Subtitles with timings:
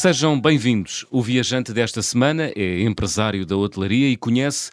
[0.00, 1.04] Sejam bem-vindos.
[1.10, 4.70] O viajante desta semana é empresário da hotelaria e conhece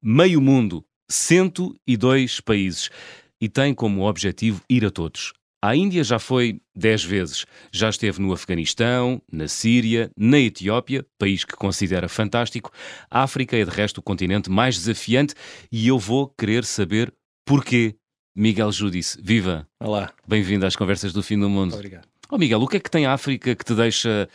[0.00, 2.88] meio mundo, 102 países,
[3.40, 5.32] e tem como objetivo ir a todos.
[5.60, 7.44] À Índia já foi 10 vezes.
[7.72, 12.70] Já esteve no Afeganistão, na Síria, na Etiópia, país que considera fantástico.
[13.10, 15.34] A África é, de resto, o continente mais desafiante
[15.72, 17.12] e eu vou querer saber
[17.44, 17.96] porquê.
[18.32, 19.66] Miguel Judice, viva!
[19.80, 20.12] Olá.
[20.24, 21.74] Bem-vindo às Conversas do Fim do Mundo.
[21.74, 22.17] Obrigado.
[22.30, 24.28] Oh Miguel, o que é que tem a África que te deixa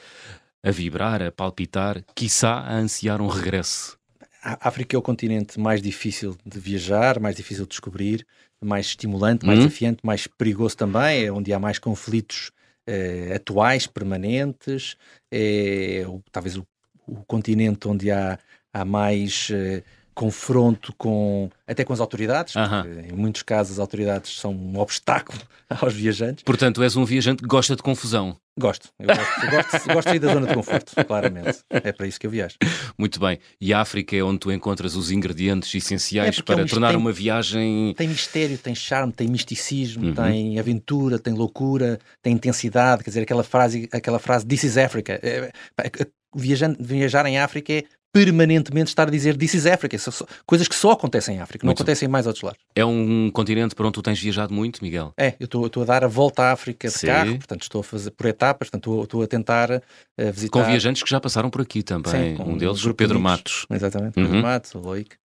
[0.63, 3.99] a vibrar, a palpitar, quiçá a ansiar um regresso?
[4.41, 8.25] A África é o continente mais difícil de viajar, mais difícil de descobrir,
[8.59, 12.51] mais estimulante, mais desafiante, mais perigoso também, é onde há mais conflitos
[12.87, 14.97] eh, atuais, permanentes,
[15.31, 16.65] é talvez o,
[17.05, 18.39] o continente onde há,
[18.73, 24.37] há mais eh, confronto com até com as autoridades, porque em muitos casos as autoridades
[24.39, 25.39] são um obstáculo
[25.81, 26.43] aos viajantes.
[26.43, 28.35] Portanto, és um viajante que gosta de confusão.
[28.59, 31.59] Gosto, eu gosto, eu gosto, gosto de sair da zona de conforto, claramente.
[31.71, 32.55] É para isso que eu viajo.
[32.95, 33.39] Muito bem.
[33.59, 36.67] E a África é onde tu encontras os ingredientes essenciais É porque é para um
[36.67, 37.95] tornar tem- uma viagem.
[37.97, 40.13] Tem mistério, tem charme, tem misticismo, Uhum.
[40.13, 43.03] tem aventura, tem loucura, tem intensidade.
[43.03, 45.19] Quer dizer, aquela frase, aquela frase This is Africa.
[45.23, 47.83] É, pá, é- viajando, viajar em África é
[48.13, 49.97] permanentemente estar a dizer This is Africa.
[50.45, 52.59] Coisas que só acontecem em África, não Muito acontecem em mais outros lados.
[52.75, 55.11] É um continente para onde tu tens viajado muito, Miguel?
[55.17, 57.07] É, eu estou a dar a volta à África de Sim.
[57.07, 60.59] carro, portanto estou a fazer por etapas, portanto estou- a tentar eh, visitar.
[60.59, 62.35] Com viajantes que já passaram por aqui também.
[62.37, 63.19] Sim, um deles, o Pedro.
[63.19, 63.65] Matos.
[63.71, 64.25] Exatamente, Uhum.
[64.27, 65.15] Pedro Matos, o Loic.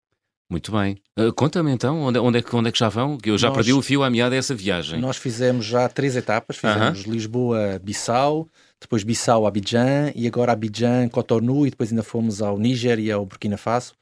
[0.50, 0.96] Muito bem.
[1.18, 3.18] Uh, Conta-me então, onde, onde é que, onde é que já vão?
[3.18, 4.98] Que eu já Nós- perdi o fio à meada dessa viagem.
[4.98, 8.48] Nós fizemos já três etapas, fizemos Lisboa-Bissau,
[8.80, 13.92] depois Bissau-Abidjan e agora Abidjan-Cotonou e depois ainda fomos ao Níger e ao Burkina Faso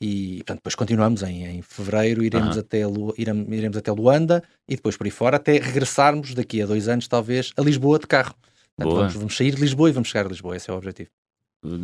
[0.00, 2.60] e portanto, depois continuamos em, em fevereiro, iremos, Aham.
[2.60, 6.66] até, Lu- irem- iremos até Luanda e depois por aí fora até regressarmos daqui a
[6.66, 8.34] dois anos talvez a Lisboa de carro.
[8.76, 11.08] Portanto, vamos, vamos sair de Lisboa e vamos chegar a Lisboa, esse é o objetivo.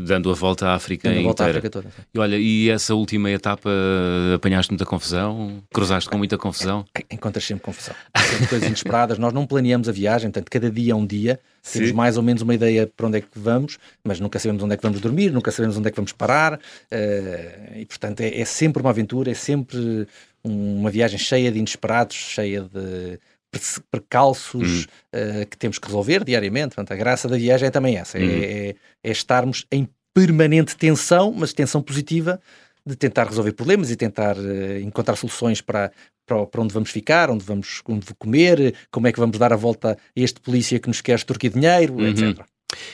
[0.06, 1.58] Dando a volta à África Dando a inteira.
[1.58, 1.88] África toda.
[2.14, 5.62] E olha, e essa última etapa uh, apanhaste muita confusão?
[5.72, 6.84] Cruzaste com muita confusão?
[7.10, 7.94] Encontras sempre confusão.
[8.16, 9.18] Sempre coisas inesperadas.
[9.18, 11.40] Nós não planeamos a viagem, portanto, cada dia é um dia.
[11.72, 11.94] Temos Sim.
[11.94, 14.76] mais ou menos uma ideia para onde é que vamos, mas nunca sabemos onde é
[14.76, 16.58] que vamos dormir, nunca sabemos onde é que vamos parar.
[16.90, 20.06] eh, e, portanto, é, é sempre uma aventura, é sempre
[20.44, 23.18] um- uma viagem cheia de inesperados, cheia de
[23.52, 26.74] perce- percalços eh, que temos que resolver diariamente.
[26.74, 28.28] Portanto, a graça da viagem é também essa: é- Uhum.
[28.42, 28.74] é,
[29.04, 32.40] é estarmos em permanente tensão, mas tensão positiva,
[32.84, 35.92] de tentar resolver problemas e tentar eh, encontrar soluções para,
[36.26, 39.56] para, para onde vamos ficar, onde vamos onde comer, como é que vamos dar a
[39.56, 42.06] volta a este polícia que nos quer extorquir dinheiro, Uhum.
[42.08, 42.44] etc.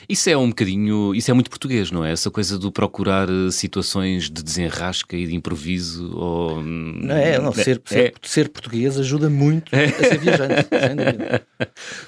[0.09, 2.13] Isso é um bocadinho, isso é muito português, não é?
[2.13, 6.63] Essa coisa do procurar uh, situações de desenrasca e de improviso ou...
[6.63, 11.47] Não é, não, ser, ser, ser português ajuda muito a ser viajante, sem dúvida.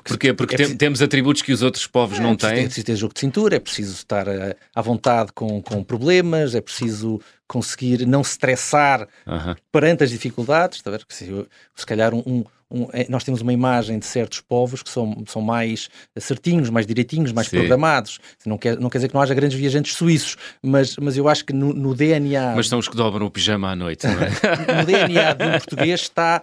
[0.04, 0.32] Porquê?
[0.32, 2.59] Porque É tem- preciso- temos atributos que os outros povos não é ter- têm.
[2.60, 6.54] é preciso ter jogo de cintura, é preciso estar eh, à vontade com, com problemas,
[6.54, 9.56] é preciso conseguir não se estressar Aham.
[9.72, 10.78] perante as dificuldades.
[10.78, 11.04] Está a ver?
[11.09, 14.91] Se, se calhar um, um- um- é, nós temos uma imagem de certos povos que
[14.91, 15.88] são, são mais
[16.19, 17.56] certinhos, mais direitinhos, mais Sim.
[17.58, 18.19] programados.
[18.47, 21.44] Não quer, não quer dizer que não haja grandes viajantes suíços, mas, mas eu acho
[21.44, 24.30] que no, no DNA Mas são os que dobram o pijama à noite, não é?
[24.80, 26.42] no DNA um português está,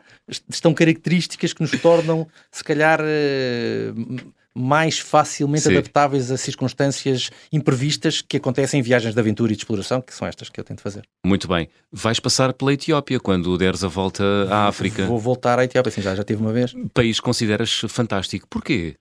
[0.50, 3.92] estão características que nos tornam, se calhar, eh,
[4.60, 5.74] mais facilmente Sim.
[5.78, 10.28] adaptáveis a circunstâncias imprevistas que acontecem em viagens de aventura e de exploração, que são
[10.28, 11.04] estas que eu tento fazer.
[11.26, 11.70] Muito bem.
[11.92, 15.06] Vais passar pela Etiópia quando deres a volta à África.
[15.06, 16.74] Vou voltar à Etiópia, assim, já, já tive uma vez.
[16.94, 18.48] País que consideras fantástico.
[18.50, 18.96] Porquê?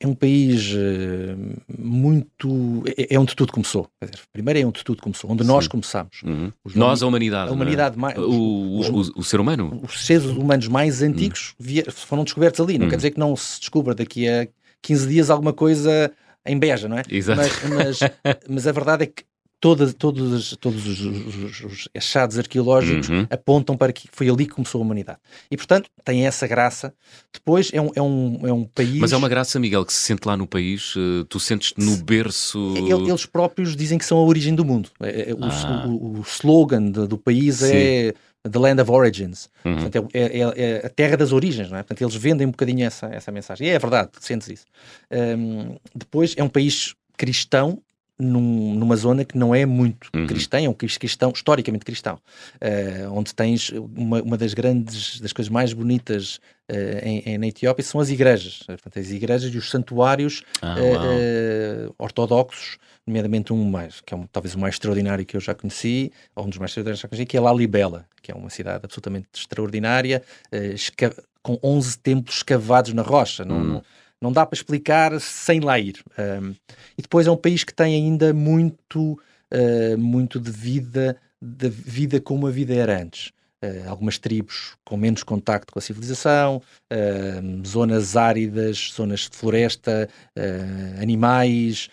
[0.00, 1.36] É um país eh,
[1.78, 2.82] muito.
[2.96, 3.88] É, é onde tudo começou.
[4.02, 5.70] Dizer, primeiro é onde tudo começou, onde nós Sim.
[5.70, 6.20] começamos.
[6.24, 6.52] Uhum.
[6.74, 7.48] Nós, a humanidade.
[7.48, 7.54] a é?
[7.54, 8.18] humanidade mais.
[8.18, 9.80] O, os- o, o- ser humano?
[9.82, 12.76] os seres humanos mais antigos via- foram descobertos ali.
[12.78, 12.90] Não Hum.
[12.90, 14.48] quer dizer que não se descubra daqui a
[14.84, 16.12] 15 dias alguma coisa
[16.46, 17.02] em Beja, não é?
[17.10, 17.40] Exato.
[17.40, 17.98] Mas, mas,
[18.48, 19.24] mas a verdade é que
[19.60, 23.26] toda, todos, todos os, os- os achados arqueológicos Uhum.
[23.30, 25.18] apontam para que foi ali que começou a humanidade.
[25.50, 26.92] E, portanto, tem essa graça.
[27.32, 28.98] Depois é um, é um, é um país...
[28.98, 30.92] Mas é uma graça, Miguel, que se sente lá no país.
[30.98, 32.74] eh, Tu sentes-te no berço.
[32.76, 34.90] El- Eles próprios dizem que são a origem do mundo.
[35.00, 35.86] É- é- O, Ah.
[35.88, 38.12] o- o slogan do país é
[38.50, 39.48] The Land of Origins.
[39.64, 39.76] Uhum.
[39.78, 40.52] Portanto, é, é-
[40.82, 41.82] é a terra das origens, não é?
[41.82, 43.66] Portanto, eles vendem um bocadinho essa, essa mensagem.
[43.66, 44.66] E é verdade, sentes isso.
[45.10, 47.80] Hum, depois, é um país cristão,
[48.18, 50.26] num- numa zona que não é muito Uhum.
[50.26, 52.16] cristã, é um país cristão, historicamente cristão,
[52.60, 56.38] eh, onde tens uma, uma das grandes, das coisas mais bonitas
[56.68, 58.62] eh, em, em- na Etiópia são as igrejas.
[58.66, 64.26] Portanto, as igrejas e os santuários Ah, eh, ortodoxos, nomeadamente um mais, que é um-
[64.26, 67.08] talvez o mais extraordinário que eu já conheci, ou um dos mais extraordinários que já
[67.08, 70.22] conheci, que é Lalibela, que é uma cidade absolutamente extraordinária,
[70.52, 73.44] esca- com 11 templos escavados na rocha.
[73.44, 73.64] Não, Hum.
[73.64, 73.82] não,
[74.20, 76.02] não dá para explicar sem lá ir.
[76.18, 76.54] Um,
[76.96, 79.12] e depois é um país que tem ainda muito,
[79.52, 83.32] uh, muito de vida, de vida como a vida era antes.
[83.64, 86.60] Uh, algumas tribos com menos contacto com a civilização,
[86.92, 91.88] uh, zonas áridas, zonas de floresta, uh, animais,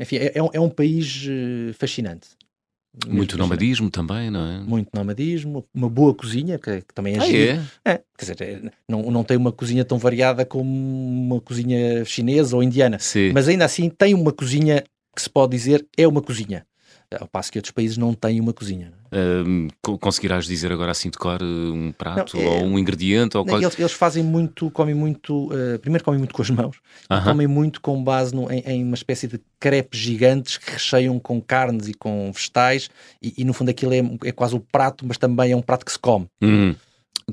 [0.00, 1.26] enfim, é, é, um, é, um, país
[1.78, 2.28] fascinante.
[3.06, 4.60] Muito nomadismo também, não é?
[4.60, 7.92] Muito nomadismo, uma boa cozinha, que, que também é, ah, é?
[7.92, 12.62] é Quer dizer, não, não tem uma cozinha tão variada como uma cozinha chinesa ou
[12.62, 13.32] indiana, Sim.
[13.32, 14.84] mas ainda assim tem uma cozinha
[15.14, 16.66] que se pode dizer é uma cozinha.
[17.20, 18.92] Ao passo que outros países não têm uma cozinha.
[19.12, 19.68] Um,
[19.98, 23.36] conseguirás dizer agora assim de cor um prato não, é, ou um ingrediente?
[23.36, 26.76] Ou não, eles, eles, fazem muito, comem muito, uh, primeiro comem muito com as mãos,
[27.10, 27.24] uh -huh.
[27.24, 31.42] comem muito com base no, em, em, uma espécie de crepes gigantes que recheiam com
[31.42, 32.88] carnes e com vegetais
[33.20, 35.84] e, e no fundo aquilo é, é, quase o prato, mas também é um prato
[35.84, 36.26] que se come.
[36.40, 36.74] Hum.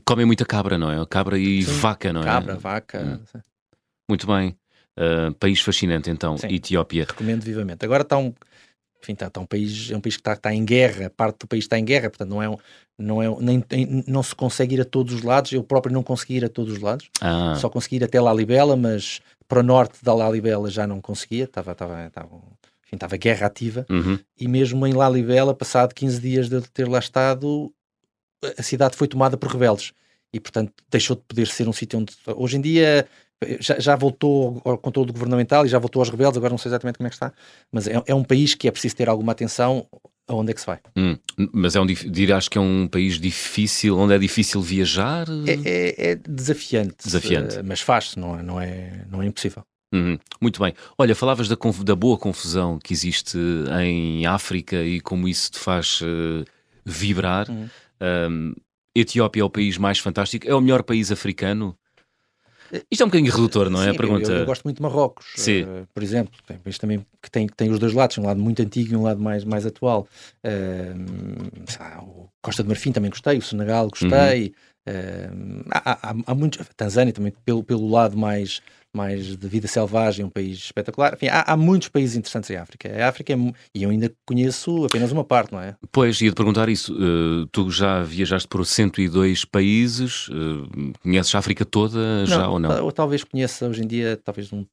[0.05, 1.05] Comem muita cabra, não é?
[1.05, 1.71] Cabra e Sim.
[1.79, 2.25] vaca, não é?
[2.25, 3.21] Cabra, vaca.
[3.35, 3.39] Hum.
[4.07, 4.55] Muito bem.
[4.97, 6.47] Uh, país fascinante então, Sim.
[6.53, 7.05] Etiópia.
[7.07, 7.85] Recomendo vivamente.
[7.85, 8.33] Agora está um
[9.01, 11.47] enfim, está, está um país, é um país que está, está, em guerra, parte do
[11.47, 12.57] país está em guerra, portanto não é,
[12.97, 13.63] não é nem,
[14.07, 16.73] não se consegue ir a todos os lados, eu próprio não consegui ir a todos
[16.73, 17.55] os lados, ah.
[17.55, 21.71] só consegui ir até Lalibela, mas para o norte da Lalibela já não conseguia, estava,
[21.71, 22.29] estava, estava,
[22.85, 24.19] enfim, estava guerra ativa, uhum.
[24.37, 27.73] e mesmo em Lalibela, passado 15 dias de ter lá estado,
[28.57, 29.93] a cidade foi tomada por rebeldes,
[30.33, 33.07] e portanto deixou de poder ser um sítio onde, hoje em dia
[33.59, 36.97] já, já, voltou ao controle governamental e já voltou aos rebeldes, agora não sei exatamente
[36.97, 37.31] como é que está,
[37.71, 39.87] mas é, é um país que é preciso ter alguma atenção
[40.27, 40.79] aonde é que se vai.
[40.95, 41.17] Hum,
[41.51, 45.27] mas é um, dirás que é um país difícil, onde é difícil viajar?
[45.47, 47.57] É, é, é desafiante, desafiante.
[47.57, 49.63] Uh, mas faz-se, não, é, não, é, não é impossível.
[49.91, 50.19] Uhum.
[50.39, 50.73] Muito bem.
[50.97, 53.39] Olha, falavas da, da, boa confusão que existe
[53.81, 56.45] em África e como isso te faz uh,
[56.85, 57.49] vibrar.
[57.49, 57.67] Uhum.
[58.01, 58.53] Um,
[58.95, 61.75] Etiópia é o país mais fantástico, é o melhor país africano
[62.89, 63.85] isto é um bocadinho redutor, não é?
[63.85, 64.31] Sim, a pergunta...
[64.31, 66.33] eu, eu, gosto muito de Marrocos, uh, por exemplo.
[66.45, 68.93] Tem um país também que tem, que tem os dois lados, um lado muito antigo
[68.93, 70.07] e um lado mais, mais atual.
[70.43, 74.53] Uh, o Costa do Marfim também gostei, o Senegal gostei.
[74.87, 75.61] Uhum.
[75.61, 76.61] Uh, há, há, há muitos.
[76.61, 78.61] A Tanzânia também, pelo, pelo lado mais
[78.95, 81.13] mais de vida selvagem, um país espetacular.
[81.13, 82.89] Enfim, há, há muitos países interessantes em África.
[82.91, 83.37] A África é,
[83.75, 85.75] e eu ainda conheço apenas uma parte, não é?
[85.91, 86.93] Pois, ia-te perguntar isso.
[86.93, 92.59] Uh, tu já viajaste por 102 países, uh, conheces a África toda já não, ou
[92.59, 92.71] não?
[92.71, 94.65] Eu talvez conheça hoje em dia, talvez um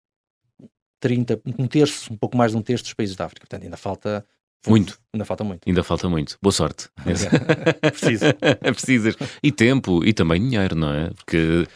[1.01, 3.47] 30, um terço, um pouco mais de um terço dos países da África.
[3.47, 4.25] Portanto, ainda falta
[4.67, 4.99] muito.
[5.13, 5.69] Ainda falta muito.
[5.69, 6.39] Ainda falta muito.
[6.43, 6.89] Boa sorte.
[7.81, 8.25] Preciso.
[8.61, 9.17] Precisas.
[9.43, 11.11] E tempo e também dinheiro, não é?
[11.11, 11.67] Porque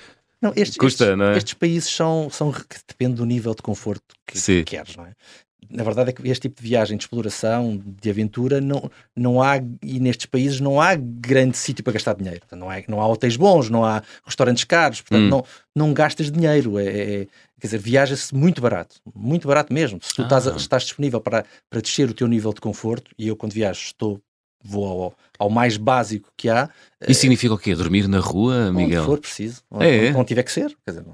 [0.40, 1.36] não, estes, Custa, estes, não é?
[1.36, 2.54] estes países são, são.
[2.88, 5.12] Depende do nível de conforto que, que queres, não é?
[5.68, 9.56] Na verdade é que este tipo de viagem de exploração, de aventura, não, não há,
[9.82, 12.40] e nestes países não há grande sítio para gastar dinheiro.
[12.52, 15.28] Não, há, não há hotéis bons, não há restaurantes caros, portanto, hum.
[15.28, 15.44] não,
[15.76, 16.78] não gastas dinheiro.
[16.78, 17.26] É, é
[17.60, 20.00] quer dizer, viaja-se muito barato, muito barato mesmo.
[20.02, 20.24] Se tu ah.
[20.24, 23.80] estás, estás disponível para, para descer o teu nível de conforto, e eu quando viajo
[23.80, 24.20] estou
[24.62, 26.68] vou ao, ao, mais básico que há.
[27.08, 27.74] Isso significa o quê?
[27.74, 29.00] Dormir na rua, Miguel?
[29.00, 30.14] Onde for preciso, onde, é, é.
[30.14, 30.76] onde tiver que ser.
[30.84, 31.04] Quer dizer,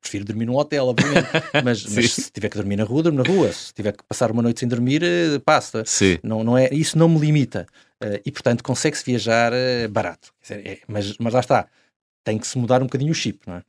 [0.00, 1.28] prefiro dormir num hotel, obviamente,
[1.64, 3.52] mas, mas, se tiver que dormir na rua, dormo na rua.
[3.52, 5.82] Se tiver que passar uma noite sem dormir, eh, passa.
[5.84, 6.18] Sim.
[6.22, 7.66] Não, não é, isso não me limita.
[8.02, 9.52] Uh, e, portanto, consegue-se viajar
[9.90, 10.32] barato.
[10.42, 11.66] Dizer, é, mas, mas lá está,
[12.22, 13.62] tem que se mudar um bocadinho o chip, não é?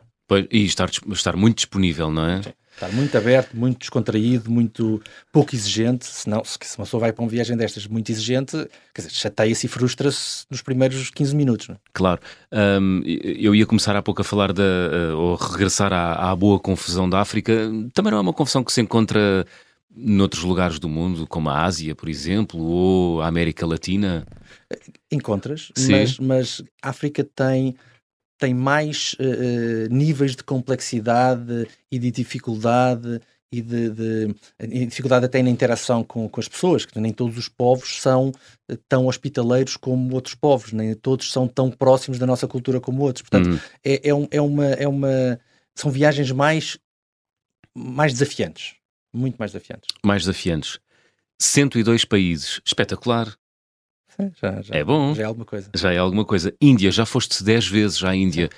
[0.52, 2.42] E estar, estar muito disponível, não é?
[2.42, 2.54] Sim.
[2.76, 5.02] Estar muito aberto, muito descontraído, muito
[5.32, 6.06] pouco exigente.
[6.06, 8.52] Senão, se uma pessoa vai para uma viagem destas muito exigente,
[8.94, 11.70] quer dizer, chateia-se e frustra-se nos primeiros 15 minutos.
[11.70, 11.80] Não é?
[11.94, 12.20] Claro.
[12.52, 16.60] Um, eu ia começar há pouco a falar da, uh, ou regressar à, à boa
[16.60, 17.54] confusão da África.
[17.94, 19.46] Também não é uma confusão que se encontra
[19.96, 24.28] noutros lugares do mundo, como a Ásia, por exemplo, ou a América Latina?
[25.10, 27.78] Encontras, mas, mas a África tem
[28.38, 35.42] tem mais uh, níveis de complexidade e de dificuldade e de, de e dificuldade até
[35.42, 38.32] na interação com, com as pessoas, que nem todos os povos são
[38.70, 43.04] eh, tão hospitaleiros como outros povos, nem todos são tão próximos da nossa cultura como
[43.04, 43.22] outros.
[43.22, 43.60] Portanto, uhum.
[43.84, 45.40] é, é, um, é, uma, é uma.
[45.74, 46.78] São viagens mais,
[47.74, 48.76] mais desafiantes.
[49.14, 49.88] Muito mais desafiantes.
[50.04, 50.80] Mais desafiantes.
[51.40, 52.60] 102 países.
[52.66, 53.34] Espetacular.
[54.42, 55.14] Já, já, é bom.
[55.14, 55.70] Já é alguma coisa.
[55.74, 56.54] Já é alguma coisa.
[56.62, 58.50] Índia, já foste 10 vezes à Índia.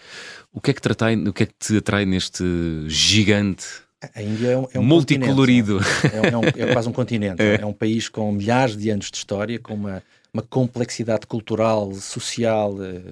[0.54, 2.44] O que, é que te atrai, o que é que te atrai neste
[2.88, 3.66] gigante?
[4.14, 5.80] A Índia é um, é um multicolorido.
[6.04, 7.42] É, é, um, é, quase um continente.
[7.42, 7.62] É.
[7.62, 7.66] é.
[7.66, 13.04] um país com milhares de anos de história, com uma, uma complexidade cultural, social uh,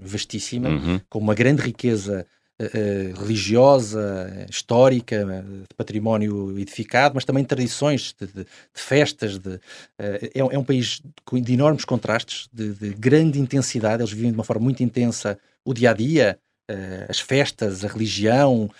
[0.00, 1.00] vastíssima, uhum.
[1.08, 2.26] com uma grande riqueza
[2.56, 9.40] Uh, religiosa, histórica, de património edificado, mas também tradições de, de, de festas.
[9.40, 9.60] De, uh,
[9.98, 14.02] é, é, um país de enormes contrastes, de, de, grande intensidade.
[14.02, 16.38] Eles vivem de uma forma muito intensa o dia a dia.
[16.70, 18.70] uh, as festas, a religião,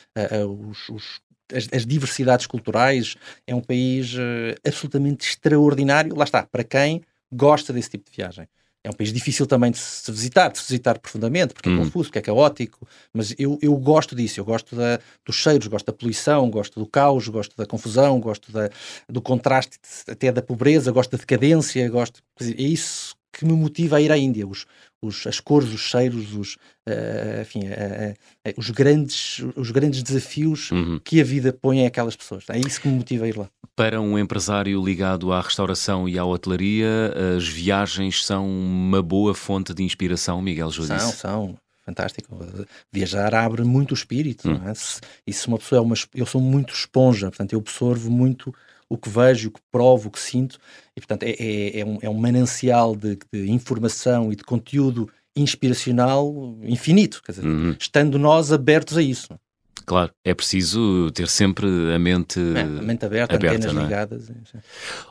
[0.71, 1.21] os, os,
[1.53, 3.17] as, as, diversidades culturais.
[3.45, 4.15] É um país
[4.65, 6.15] absolutamente extraordinário.
[6.15, 7.03] Lá está, para quem
[7.33, 8.47] gosta desse tipo de viagem.
[8.85, 11.79] É um país difícil também de se visitar, de se visitar profundamente, porque é hum.
[11.79, 15.87] confuso, porque é caótico, mas eu, eu gosto disso, eu gosto da, dos cheiros, gosto
[15.87, 18.69] da poluição, gosto do caos, gosto da confusão, gosto da,
[19.09, 22.21] do contraste até da pobreza, gosto da decadência, gosto.
[22.41, 24.67] é isso que me motiva a ir à Índia, os,
[25.03, 26.55] os, as cores, os cheiros, os,
[26.89, 28.13] uh, enfim, uh,
[28.49, 31.01] uh, os, grandes, os grandes desafios uhum.
[31.05, 32.45] que a vida põe a aquelas pessoas.
[32.49, 33.49] É isso que me motiva a ir lá.
[33.77, 39.75] Para um empresário ligado à restauração e à hotelaria, as viagens são uma boa fonte
[39.75, 41.01] de inspiração, Miguel Judice?
[41.01, 41.59] São, são.
[41.85, 42.39] Fantástico.
[42.91, 44.49] Viajar abre muito o espírito.
[44.49, 44.61] Hum.
[44.67, 44.73] É?
[45.27, 45.95] E se uma pessoa é uma.
[46.15, 48.55] Eu sou muito esponja, portanto, eu absorvo muito
[48.89, 50.59] o que vejo, o que provo, o que sinto,
[50.97, 55.11] e portanto é, é, é, um, é um, manancial de, de, informação e de conteúdo
[55.37, 57.77] inspiracional infinito, quer dizer, uhum.
[57.79, 59.29] estando nós abertos a isso.
[59.87, 63.83] Claro, é preciso ter sempre a mente, é, a mente aberta, aberta antenas é?
[63.83, 64.33] ligadas.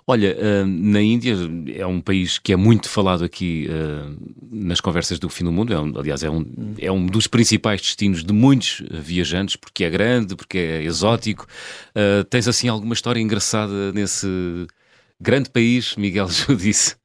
[0.08, 1.36] Olha, uh, na Índia
[1.76, 4.18] é um país que é muito falado aqui uh,
[4.52, 5.74] nas conversas do fim do mundo.
[5.74, 6.74] É um, aliás, é um, hum.
[6.80, 11.46] é um dos principais destinos de muitos viajantes, porque é grande, porque é exótico.
[11.90, 14.28] Uh, tens assim alguma história engraçada nesse
[15.22, 16.96] grande país, Miguel Judice?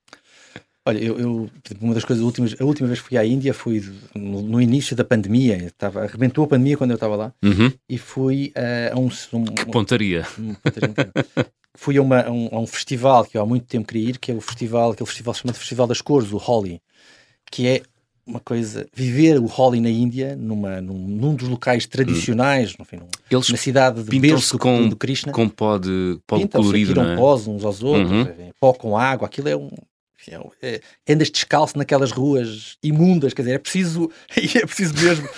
[0.88, 1.50] Olha, eu, eu,
[1.83, 4.97] uma das coisas últimas, a última vez que fui à Índia foi no, no início
[4.97, 7.71] da pandemia, estava, arrebentou a pandemia quando eu estava lá uhum.
[7.87, 10.26] e fui uh, a um, um, que pontaria.
[10.38, 10.95] Um, pontaria
[11.76, 14.18] fui a, uma, a, um, a, um, festival que eu há muito tempo queria ir,
[14.18, 16.80] que é o festival, aquele festival chamado Festival das Cores, o Holi,
[17.50, 17.83] que é
[18.26, 23.09] uma coisa, viver o Holi na Índia, numa, num, num dos locais tradicionais, enfim, num,
[23.30, 25.33] Eles na cidade de berço com, do Krishna.
[25.33, 27.16] Com pó de pó colorido, não é?
[27.16, 28.50] pós uns aos outros, uhum.
[28.59, 29.98] pó com água, aquilo é um, é,
[31.09, 35.29] andas descalço naquelas ruas imundas, quer dizer, é preciso, é preciso mesmo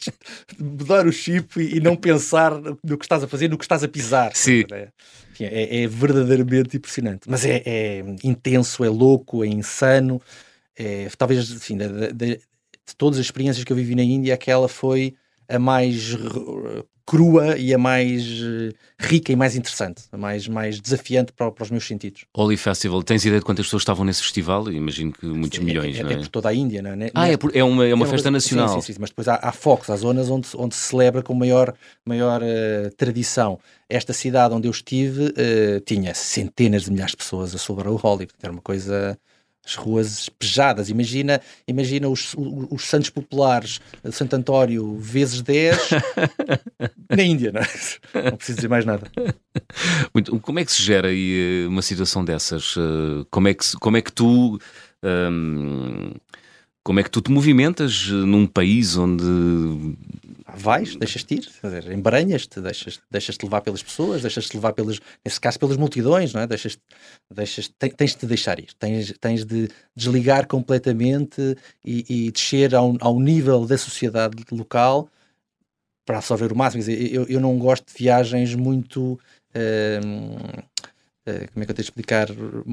[0.58, 3.88] mudar o chip e, não pensar no que estás a fazer, no que estás a
[3.88, 4.32] pisar.
[4.34, 4.64] Sim.
[4.72, 4.88] É,
[5.40, 7.28] é, é, verdadeiramente impressionante.
[7.28, 10.20] Mas é, é, intenso, é louco, é insano.
[10.76, 12.40] É, talvez, enfim, de, de, de,
[12.96, 15.14] todas as experiências que eu vivi na Índia, aquela foi
[15.54, 16.16] a mais
[17.06, 21.64] crua e a mais uh, rica e mais interessante, a mais, mais desafiante para, para,
[21.64, 22.24] os meus sentidos.
[22.34, 24.70] Oli Festival, tens ideia de quantas pessoas estavam nesse festival?
[24.70, 26.14] Imagino que muitos sim, milhões, é, não é?
[26.14, 27.10] É por toda a Índia, não é?
[27.14, 28.68] Ah, é, por, é, uma, é uma é festa nacional.
[28.68, 31.34] Sim, sim, sim, mas depois há, há focos, há zonas onde, onde se celebra com
[31.34, 31.74] maior,
[32.06, 33.58] maior uh, tradição.
[33.88, 38.00] Esta cidade onde eu estive uh, tinha centenas de milhares de pessoas a celebrar o
[38.02, 39.18] Holi, era uma coisa
[39.64, 40.88] as ruas pejadas.
[40.88, 45.78] Imagina, imagina os, os, os santos populares Santo António vezes 10
[47.08, 48.30] na Índia, não é?
[48.30, 49.10] Não preciso dizer mais nada.
[50.12, 52.74] Muito, como é que se gera aí eh, uma situação dessas?
[52.76, 54.58] Eh, como é que, como é que tu.
[55.04, 56.12] Hum,
[56.84, 59.24] como é que tu te movimentas eh, num país onde
[60.54, 61.48] vais, deixas-te ir,
[61.92, 66.46] embranhas-te, deixas-te deixas levar pelas pessoas, deixas-te levar pelas, nesse caso pelas multidões, não é?
[66.46, 66.78] Deixas,
[67.30, 73.18] deixas, tens de deixar ir, tens, tens de desligar completamente e, e descer ao, ao
[73.18, 75.08] nível da sociedade local
[76.04, 76.84] para absorver o máximo.
[76.84, 79.18] Quer dizer, eu, eu não gosto de viagens muito.
[79.54, 80.62] Hum,
[81.24, 82.28] como é que eu tenho de explicar,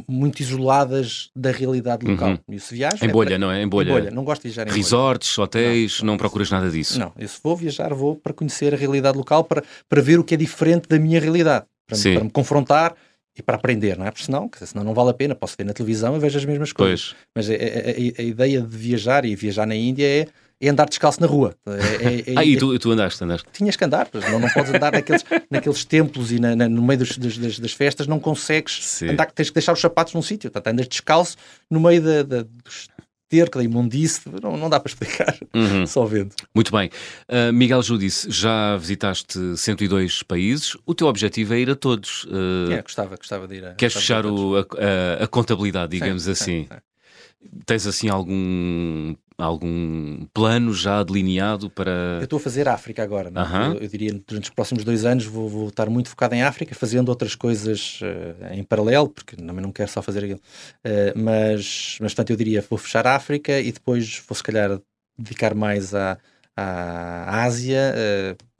[0.07, 2.31] muito isoladas da realidade local.
[2.31, 2.55] Uhum.
[2.55, 3.37] E se viaja, em é bolha, para...
[3.37, 3.61] não é?
[3.61, 3.89] Em bolha.
[3.89, 4.11] em bolha.
[4.11, 5.45] Não gosto de viajar em Resorts, bolha.
[5.45, 6.99] hotéis, não, não, procuras nada disso?
[6.99, 10.23] Não, eu se vou viajar, vou para conhecer a realidade local, para, para ver o
[10.23, 12.95] que é diferente da minha realidade, para, me, para me confrontar
[13.37, 14.11] e para aprender, não é?
[14.11, 15.35] Porque senão, senão não vale a pena.
[15.35, 17.15] Posso ver na televisão e vejo as mesmas coisas.
[17.33, 17.47] Pois.
[17.47, 20.27] Mas a, a, a, a ideia de viajar e viajar na Índia é
[20.61, 21.55] é andar descalço na rua.
[21.65, 23.47] É, é, é, ah, e tu, tu andaste, andaste?
[23.53, 26.99] Tinhas que andar, não, não podes andar naqueles, naqueles templos e na, na, no meio
[26.99, 29.09] dos, das, das, festas, não consegues Sim.
[29.09, 31.37] andar, tens que deixar os sapatos num sítio, tá, andas descalço
[31.69, 32.87] no meio da, da, dos
[33.31, 35.85] da imundice, não, não dá para explicar, uhum.
[35.85, 36.33] só vendo.
[36.53, 36.89] Muito bem.
[37.29, 42.23] Uh, Miguel Judice, já visitaste 102 países, o teu objetivo é ir a todos.
[42.23, 46.31] Uh, é, gostava, gostava de ir a Queres fechar a, a, a, contabilidade, digamos sim,
[46.31, 46.63] assim?
[46.63, 47.49] Sim, sim.
[47.67, 52.17] Tens assim algum algum plano já delineado para.
[52.19, 53.75] Eu estou a fazer África agora, uh -huh.
[53.75, 56.75] eu, eu, diria durante os próximos dois anos vou, vou, estar muito focado em África,
[56.75, 60.41] fazendo outras coisas uh, em paralelo, porque também não quero só fazer aquilo.
[60.85, 64.79] Uh, mas, mas, portanto, eu diria vou fechar a África e depois vou, se calhar,
[65.17, 66.17] dedicar mais à,
[66.55, 67.93] à Ásia.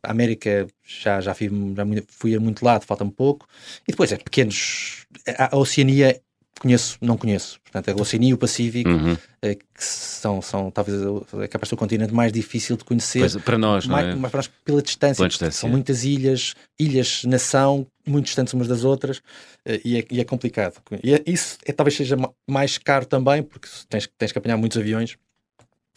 [0.04, 3.46] a América já, já, fui, já fui a muito lado, falta um pouco.
[3.88, 5.06] E depois é pequenos.
[5.38, 6.22] A Oceania
[6.60, 7.60] conheço, não conheço.
[7.62, 9.18] Portanto, a Oceania e o Pacífico, uhum.
[9.42, 11.02] eh, que são, são talvez
[11.42, 13.20] é capaz de ser o continente mais difícil de conhecer.
[13.20, 14.16] Pois, para nós, não é?
[14.16, 15.60] Mas para nós, pela distância, pela distância.
[15.62, 19.22] São muitas ilhas, ilhas-nação, muito distantes umas das outras,
[19.66, 20.76] eh, e, é, e é complicado.
[21.04, 24.78] E é, isso é, talvez seja mais caro também, porque tens, tens que apanhar muitos
[24.78, 25.18] aviões.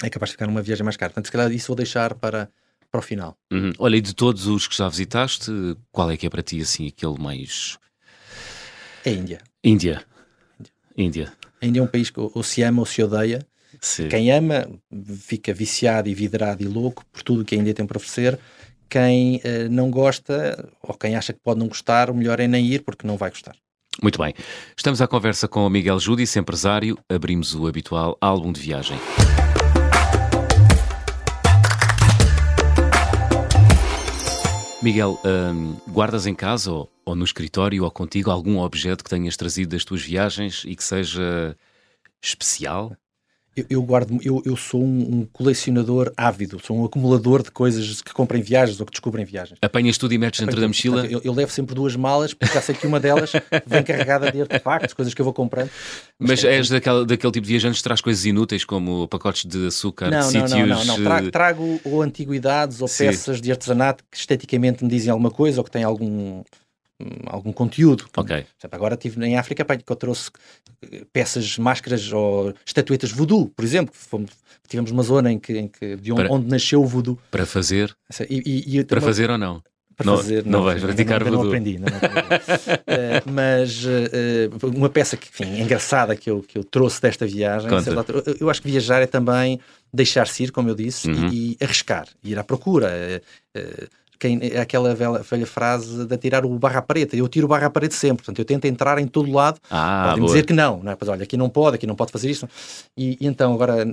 [0.02, 1.10] é capaz de ficar numa viagem mais cara.
[1.10, 2.48] Portanto, se calhar isso vou deixar para,
[2.90, 3.36] para o final.
[3.50, 3.72] Uhum.
[3.78, 5.50] Olha, e de todos os que já visitaste,
[5.90, 7.78] qual é que é para ti assim aquele mais.
[9.04, 9.40] É a Índia.
[9.64, 10.04] Índia.
[10.96, 11.32] Índia.
[11.60, 13.46] A Índia é um país que ou se ama ou se odeia.
[13.80, 14.08] Sim.
[14.08, 14.68] Quem ama
[15.20, 18.38] fica viciado e vidrado e louco por tudo que a Índia tem para oferecer.
[18.88, 22.66] Quem uh, não gosta, ou quem acha que pode não gostar, o melhor é nem
[22.66, 23.56] ir, porque não vai gostar.
[24.02, 24.34] Muito bem.
[24.76, 26.98] Estamos à conversa com o Miguel Judice, empresário.
[27.08, 28.98] Abrimos o habitual álbum de viagem.
[34.82, 39.36] Miguel, hum, guardas em casa ou, ou, no escritório ou contigo algum objeto que tenhas
[39.36, 41.56] trazido das tuas viagens e que seja
[42.20, 42.96] especial?
[43.54, 48.00] Eu, eu guardo, eu, eu sou um, um, colecionador ávido, sou um acumulador de coisas
[48.00, 49.58] que compro em viagens ou que descubro em viagens.
[49.60, 51.06] Apanhas tudo e metes dentro da mochila?
[51.06, 53.30] Eu, eu, levo sempre duas malas, porque já sei que uma delas
[53.66, 55.68] vem carregada de artefactos, coisas que eu vou comprando.
[56.18, 59.66] Mas, Mas és daquele, daquele tipo de viajante que traz coisas inúteis, como pacotes de
[59.66, 60.68] açúcar, não, de não, sítios...
[60.68, 63.06] Não, não, não, trago, trago ou antiguidades ou Sim.
[63.06, 66.42] peças de artesanato que esteticamente me dizem alguma coisa ou que têm algum
[67.26, 68.06] algum conteúdo.
[68.16, 68.36] Ok.
[68.36, 70.30] Exemplo, agora estive em África que eu trouxe
[70.90, 73.94] eh, peças, máscaras ou estatuetas voodoo, por exemplo.
[73.94, 74.30] Fomos,
[74.68, 77.18] tivemos uma zona em que, em que de onde, para, onde nasceu o voodoo.
[77.30, 77.94] Para fazer?
[78.28, 79.62] E, e, para uma, fazer ou não?
[79.96, 82.16] Para não, fazer, não, não vais praticar não, não aprendi, não aprendi.
[82.16, 87.70] uh, mas uh, uma peça que, enfim, engraçada que eu, que eu trouxe desta viagem,
[87.70, 89.60] eu, eu acho que viajar é também
[89.92, 91.28] deixar-se ir, como eu disse, uhum.
[91.28, 93.22] e, e, arriscar, ir à procura.
[93.56, 97.18] Uh, quem, é aquela velha, velha frase de atirar o barra à parede.
[97.18, 99.58] Eu tiro o barra à parede sempre, portanto, eu tento entrar em todo lado.
[99.68, 100.94] Ah, Podem dizer que não, não é?
[100.94, 102.48] Pois olha, aqui não pode, aqui não pode fazer isto.
[102.96, 103.84] E, e então, agora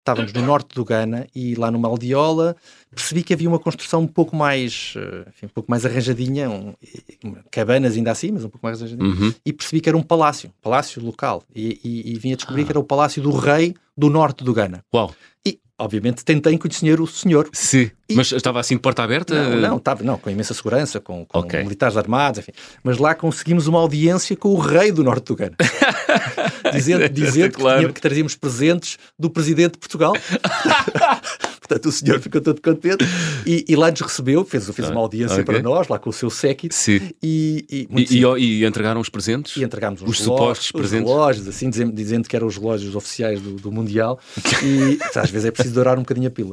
[0.00, 2.56] estávamos no norte do Ghana e lá numa aldeola
[2.92, 6.74] percebi que havia uma construção um pouco mais, eh, enfim, um pouco mais arranjadinha, um,
[7.50, 9.34] cabanas ainda assim, mas um pouco mais arranjadinha, uhum.
[9.44, 12.64] e percebi que era um palácio, palácio local, e, e, e vim a descobrir ah.
[12.64, 14.82] que era o palácio do rei do norte do Ghana.
[14.92, 15.14] Uau!
[15.46, 17.48] E obviamente tentei conhecer o senhor.
[17.52, 18.14] Sim, e...
[18.14, 19.34] mas estava assim de porta aberta?
[19.34, 21.62] Não, não, estava, não com imensa segurança, com, com okay.
[21.62, 22.52] militares armados, enfim.
[22.82, 25.56] Mas lá conseguimos uma audiência com o rei do norte do Ghana.
[26.72, 27.86] dizendo dizendo claro.
[27.88, 30.14] que, que trazíamos presentes do presidente de Portugal.
[31.68, 33.04] Portanto, o senhor ficou todo contente
[33.46, 35.44] e, e lá nos recebeu, fez, fez uma audiência okay.
[35.44, 36.74] para nós, lá com o seu séquito.
[36.74, 37.10] Sim.
[37.22, 39.54] E, e, e, e, entregaram os presentes?
[39.56, 41.06] E entregámos os supostos presentes?
[41.06, 44.18] Os relógios, assim, dizendo, dizendo que eram os relógios oficiais do, do Mundial.
[44.62, 46.52] E às vezes é preciso dourar um bocadinho a pila.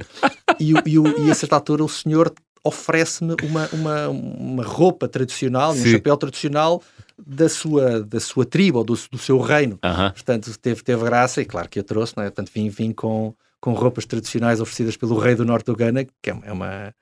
[0.59, 5.81] E, e, e a certa altura o senhor oferece-me uma, uma, uma roupa tradicional, Sim.
[5.81, 6.81] um chapéu tradicional
[7.17, 9.75] da sua, da sua tribo ou do, do seu reino.
[9.75, 10.13] Uh -huh.
[10.13, 12.27] Portanto, teve, teve graça e claro que eu trouxe, não é?
[12.27, 13.33] Portanto, vim, vim com,
[13.65, 16.93] com roupas tradicionais oferecidas pelo rei do norte do Ghana, que é, é uma,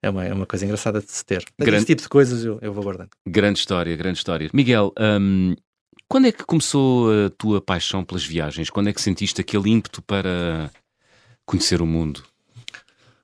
[0.00, 1.44] é uma, é uma coisa engraçada de se ter.
[1.58, 1.78] Grande...
[1.78, 3.10] Esse tipo de coisas eu, eu vou guardando.
[3.26, 4.48] Grande história, grande história.
[4.54, 5.56] Miguel, hum,
[6.06, 8.70] quando é que começou a tua paixão pelas viagens?
[8.70, 10.70] Quando é que sentiste aquele ímpeto para
[11.44, 12.22] conhecer o mundo?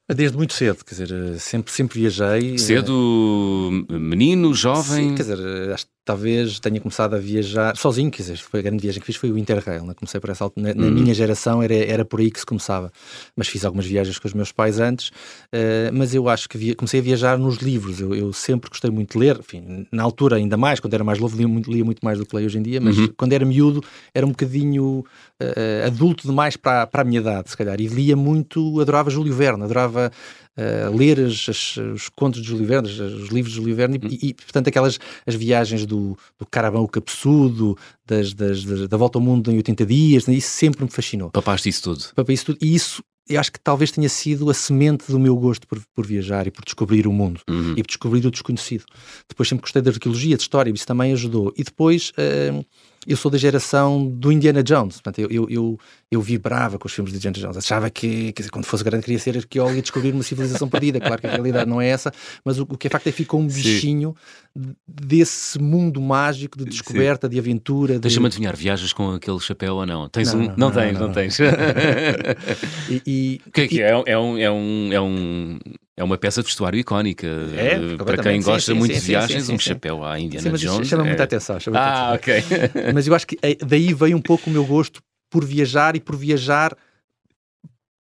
[0.08, 2.58] Desde muito cedo, quer dizer, sempre, sempre viajei.
[2.58, 5.10] Cedo, menino, jovem?
[5.10, 8.62] Sim, quer dizer, acho que talvez tenha começado a viajar sozinho, quer dizer, foi a
[8.62, 9.92] grande viagem que fiz foi o Interrail, né?
[9.92, 10.90] comecei por essa altura, na, uhum.
[10.90, 12.90] minha geração era, era por aí que se começava,
[13.36, 16.74] mas fiz algumas viagens com os meus pais antes, uh, mas eu acho que via,
[16.74, 20.36] comecei a viajar nos livros, eu, eu, sempre gostei muito de ler, enfim, na altura
[20.36, 22.56] ainda mais, quando era mais novo lia muito, lia muito mais do que leio hoje
[22.56, 23.12] em dia, mas uhum.
[23.14, 25.04] quando era miúdo era um bocadinho
[25.42, 29.34] uh, adulto demais para, para a minha idade, se calhar, e lia muito, adorava Júlio
[29.34, 30.10] Verne, adorava
[30.58, 34.28] uh, ler as, as, os contos de Júlio Verne, os livros de Júlio Verne, e,
[34.28, 39.18] e, portanto aquelas as viagens do, do Caravão o Cabeçudo, das, das, das, da Volta
[39.18, 41.30] ao Mundo em 80 dias, né, isso sempre me fascinou.
[41.30, 42.04] Papaste isso tudo?
[42.14, 45.36] Papei isso tudo, e isso eu acho que talvez tenha sido a semente do meu
[45.36, 47.74] gosto por, por viajar e por descobrir o mundo uhum.
[47.76, 48.84] e por descobrir o desconhecido.
[49.28, 51.52] Depois sempre gostei da arqueologia, de história, isso também ajudou.
[51.56, 52.10] E depois...
[52.10, 52.64] Uh,
[53.06, 54.96] eu sou da geração do Indiana Jones.
[54.96, 55.80] Portanto, eu, eu, eu,
[56.10, 57.56] eu vibrava com os filmes de Indiana Jones.
[57.56, 61.00] Achava que, quer dizer, quando fosse grande, queria ser arqueólogo e descobrir uma civilização perdida.
[61.00, 62.12] Claro que a realidade não é essa,
[62.44, 64.14] mas o, o que é facto é que ficou um bichinho
[64.56, 64.74] Sim.
[64.86, 67.32] desse mundo mágico de descoberta, Sim.
[67.32, 67.98] de aventura.
[67.98, 70.08] Deixa-me adivinhar, viajas com aquele chapéu ou não?
[70.08, 70.46] Tens não, um?
[70.46, 71.38] Não, não, não tens, não, tens.
[72.90, 73.90] e, e, o que é que é?
[73.90, 75.58] É um, é um, é um
[75.98, 77.26] é uma peça de vestuário icónica.
[77.26, 80.50] É, eh, para quem gosta sim, muito sim, de viagens, sim, um chapéu à Indiana
[80.52, 80.86] mas Jones.
[80.86, 81.06] Chama é...
[81.06, 81.58] muita atenção.
[81.58, 82.46] Chama ah, atenção.
[82.46, 82.92] ok.
[82.94, 86.00] mas eu acho que eh, daí veio um pouco o meu gosto por viajar e
[86.00, 86.76] por viajar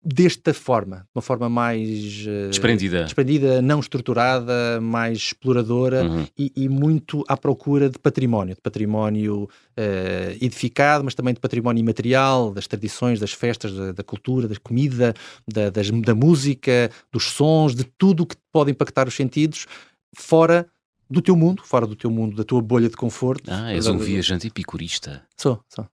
[0.09, 3.03] desta forma, de uma forma mais uh, desprendida.
[3.03, 6.27] desprendida, não estruturada, mais exploradora uhum.
[6.39, 11.81] e, e, muito à procura de património, de património uh, edificado, mas também de património
[11.81, 15.13] imaterial, das tradições, das festas, da, da cultura, da comida,
[15.47, 19.67] da, das, da música, dos sons, de tudo o que pode impactar os sentidos,
[20.15, 20.69] fora
[21.11, 23.51] do teu mundo, fora do teu mundo, da tua bolha de conforto.
[23.51, 25.23] Ah, és um viajante epicurista.
[25.37, 25.85] Sou, sou.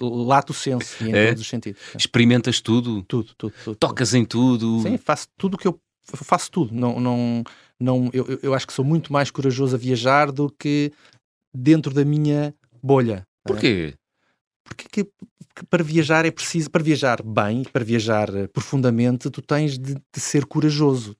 [0.00, 1.26] Lato senso e em É?
[1.28, 1.80] todos os sentidos.
[1.98, 3.02] Experimentas tudo?
[3.02, 3.76] Tudo, tudo, tudo.
[3.76, 4.80] Tocas em tudo?
[4.80, 6.74] Sim, faço tudo o que eu faço tudo.
[6.74, 7.42] Não, não,
[7.80, 10.92] não, eu, eu- acho que sou muito mais corajoso a viajar do que
[11.54, 13.26] dentro da minha bolha.
[13.46, 13.94] Porquê?
[14.64, 15.10] Porque que-
[15.56, 20.20] que para viajar é preciso, para viajar bem, para viajar profundamente, tu tens de, de
[20.20, 21.14] ser corajoso.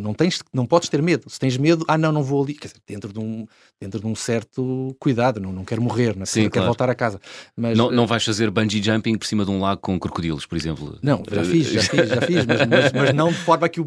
[0.00, 1.28] Não, tens, não podes ter medo.
[1.28, 2.54] Se tens medo, ah, não, não vou ali.
[2.54, 3.46] Quer dizer, dentro de um,
[3.80, 6.26] dentro de um certo cuidado, não, não quero morrer, não, é?
[6.26, 6.66] Sim, quero claro.
[6.66, 7.20] voltar a casa.
[7.56, 10.46] Mas, Não, eh, não vais fazer bungee jumping por cima de um lago com crocodilos,
[10.46, 10.98] por exemplo?
[11.02, 13.86] não, já fiz, já fiz, já fiz, mas, mas, mas não de forma que o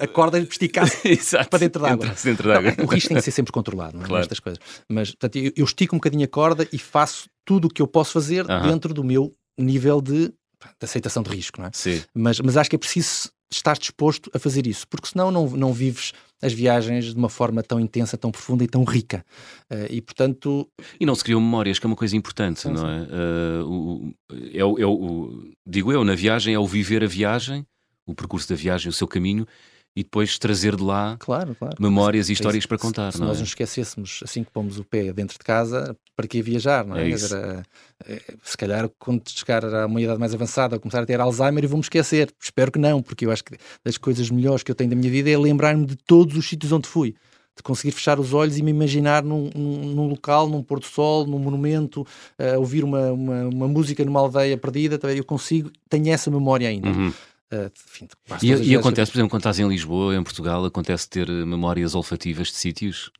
[0.00, 2.14] a corda esticasse para dentro da água.
[2.22, 2.84] Dentro Não, da água.
[2.84, 4.06] o risco tem que ser sempre controlado, não é?
[4.06, 4.20] Claro.
[4.20, 4.58] Nestas coisas.
[4.88, 7.86] Mas, portanto, eu, eu estico um bocadinho a corda e faço tudo o que eu
[7.86, 8.68] posso fazer Aham.
[8.68, 10.34] dentro do meu nível de, de
[10.82, 11.70] aceitação de risco, não é?
[11.72, 12.02] Sim.
[12.14, 15.72] Mas, mas acho que é preciso estar disposto a fazer isso, porque senão não, não
[15.72, 19.24] vives as viagens de uma forma tão intensa, tão profunda e tão rica.
[19.70, 20.68] Eh, e, portanto,
[21.00, 22.86] E não se criam memórias, que é uma coisa importante, Sim, não sim.
[22.86, 23.62] é?
[23.64, 24.14] Uh, o-
[24.52, 27.66] é, o, é o- digo eu, na viagem, é o viver a viagem,
[28.06, 29.46] o percurso da viagem, o seu caminho,
[29.96, 31.74] e depois trazer de lá claro, claro.
[31.80, 33.40] memórias e É histórias para contar, Se, não nós é?
[33.40, 37.08] nos esquecêssemos assim que pomos o pé dentro de casa, para que viajar, não é?
[37.08, 37.62] É dizer, eh,
[38.06, 41.68] eh, se calhar quando chegar a uma idade mais avançada, começar a ter Alzheimer, eu
[41.68, 42.32] vou-me esquecer.
[42.40, 45.10] Espero que não, porque eu acho que das coisas melhores que eu tenho da minha
[45.10, 47.14] vida é lembrar-me de todos os sítios onde fui.
[47.56, 50.86] De conseguir fechar os olhos e me imaginar num, num, num local, num pôr do
[50.86, 52.06] sol, num monumento,
[52.38, 56.88] eh, ouvir uma, uma, uma música numa aldeia perdida, eu consigo, tenho essa memória ainda.
[56.88, 57.12] Uhum.
[57.50, 58.08] Eh, enfim,
[58.42, 61.94] E, e que acontece, por exemplo, quando estás em Lisboa, em Portugal, acontece ter memórias
[61.94, 63.10] olfativas de sítios?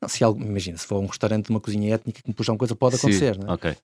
[0.00, 2.34] Não, se algo, imagina, se for a um restaurante de uma cozinha étnica que me
[2.34, 3.38] puxa uma coisa, pode Sim, acontecer.
[3.38, 3.52] não é?
[3.52, 3.76] Ok.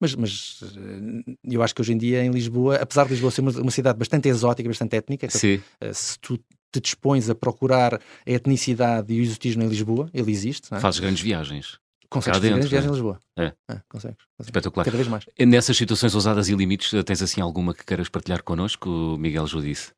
[0.00, 3.40] Mas, mas eh, eu acho que hoje em dia em Lisboa, apesar de Lisboa ser
[3.40, 5.60] uma, uma cidade bastante exótica, bastante étnica, Sim.
[5.80, 6.38] eh, se tu
[6.70, 10.80] te dispões a procurar a etnicidade e o exotismo em Lisboa, ele existe, não é?
[10.80, 11.78] Fazes grandes viagens.
[12.10, 13.18] Consegues fazer grandes viagens em Lisboa.
[13.36, 13.52] É.
[13.68, 14.16] consegues, consegues.
[14.40, 14.84] Espetacular.
[14.84, 15.24] Cada vez mais.
[15.38, 19.92] Nessas situações ousadas e limites, eh, tens assim alguma que queiras partilhar connosco, Miguel Judice?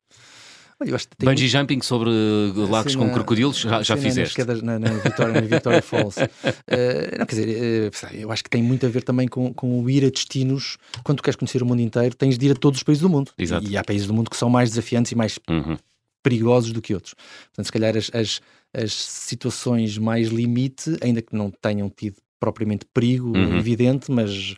[0.83, 4.35] Olha, Bungee jumping sobre eh, lagos Assim, com na- crocodilos, já, já assim, fizeste?
[4.35, 6.15] quedas na, na Victoria, na Victoria Falls.
[6.67, 9.83] Eh, não, quer dizer, sei, eu acho que tem muito a ver também com, com
[9.83, 10.77] o ir a destinos.
[11.03, 13.09] Quando tu queres conhecer o mundo inteiro, tens de ir a todos os países do
[13.09, 13.31] mundo.
[13.37, 13.67] Exato.
[13.67, 15.77] E, e há países do mundo que são mais desafiantes e mais Uhum.
[16.23, 17.13] perigosos do que outros.
[17.49, 18.41] Portanto, se calhar as, as,
[18.73, 23.57] as situações mais limite, ainda que não tenham tido propriamente perigo Uhum.
[23.57, 24.55] evidente, mas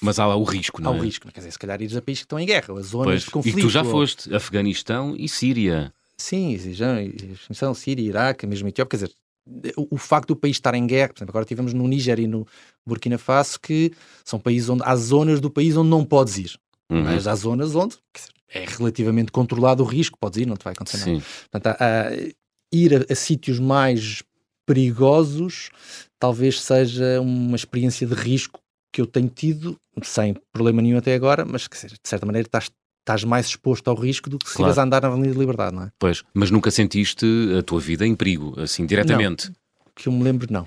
[0.00, 1.00] Mas há o risco, há não o é?
[1.00, 1.26] risco.
[1.32, 3.22] Quer dizer, se calhar ires a países que estão em guerra, ou a zonas Pois.
[3.22, 3.54] de E conflito.
[3.56, 5.92] que tu já ou- foste, Afeganistão e Síria.
[6.16, 10.86] Sim, Afeganistão, Síria, Iraque, mesmo Etiópia, quer dizer, o, o facto do país estar em
[10.86, 12.46] guerra, por exemplo, agora tivemos no Níger e no
[12.86, 13.92] Burkina Faso, que
[14.24, 16.56] são países onde há zonas do país onde não podes ir,
[16.90, 17.02] Uhum.
[17.02, 20.64] mas há zonas onde quer dizer, é relativamente controlado o risco, podes ir, não te
[20.64, 21.10] vai acontecer nada.
[21.20, 21.22] Sim.
[21.50, 22.10] Portanto, há- há-
[22.72, 24.22] ir a, a sítios mais
[24.66, 25.70] perigosos
[26.18, 28.60] talvez seja uma experiência de risco
[28.92, 32.70] que eu tenho tido, sem problema nenhum até agora, mas que de certa maneira estás,
[33.00, 34.70] estás mais exposto ao risco do que se Claro.
[34.70, 35.90] estiveres a andar na Avenida de Liberdade, não é?
[35.98, 36.22] Pois.
[36.34, 37.26] Mas nunca sentiste
[37.58, 39.52] a tua vida em perigo, assim, diretamente?
[39.94, 40.66] Que eu me lembro, não.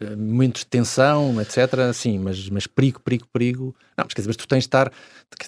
[0.00, 1.92] Eh, Momentos de tensão, etc.
[1.94, 3.74] Sim, mas, mas perigo, perigo, perigo.
[3.96, 4.90] Não, mas quer dizer, mas tu tens de estar,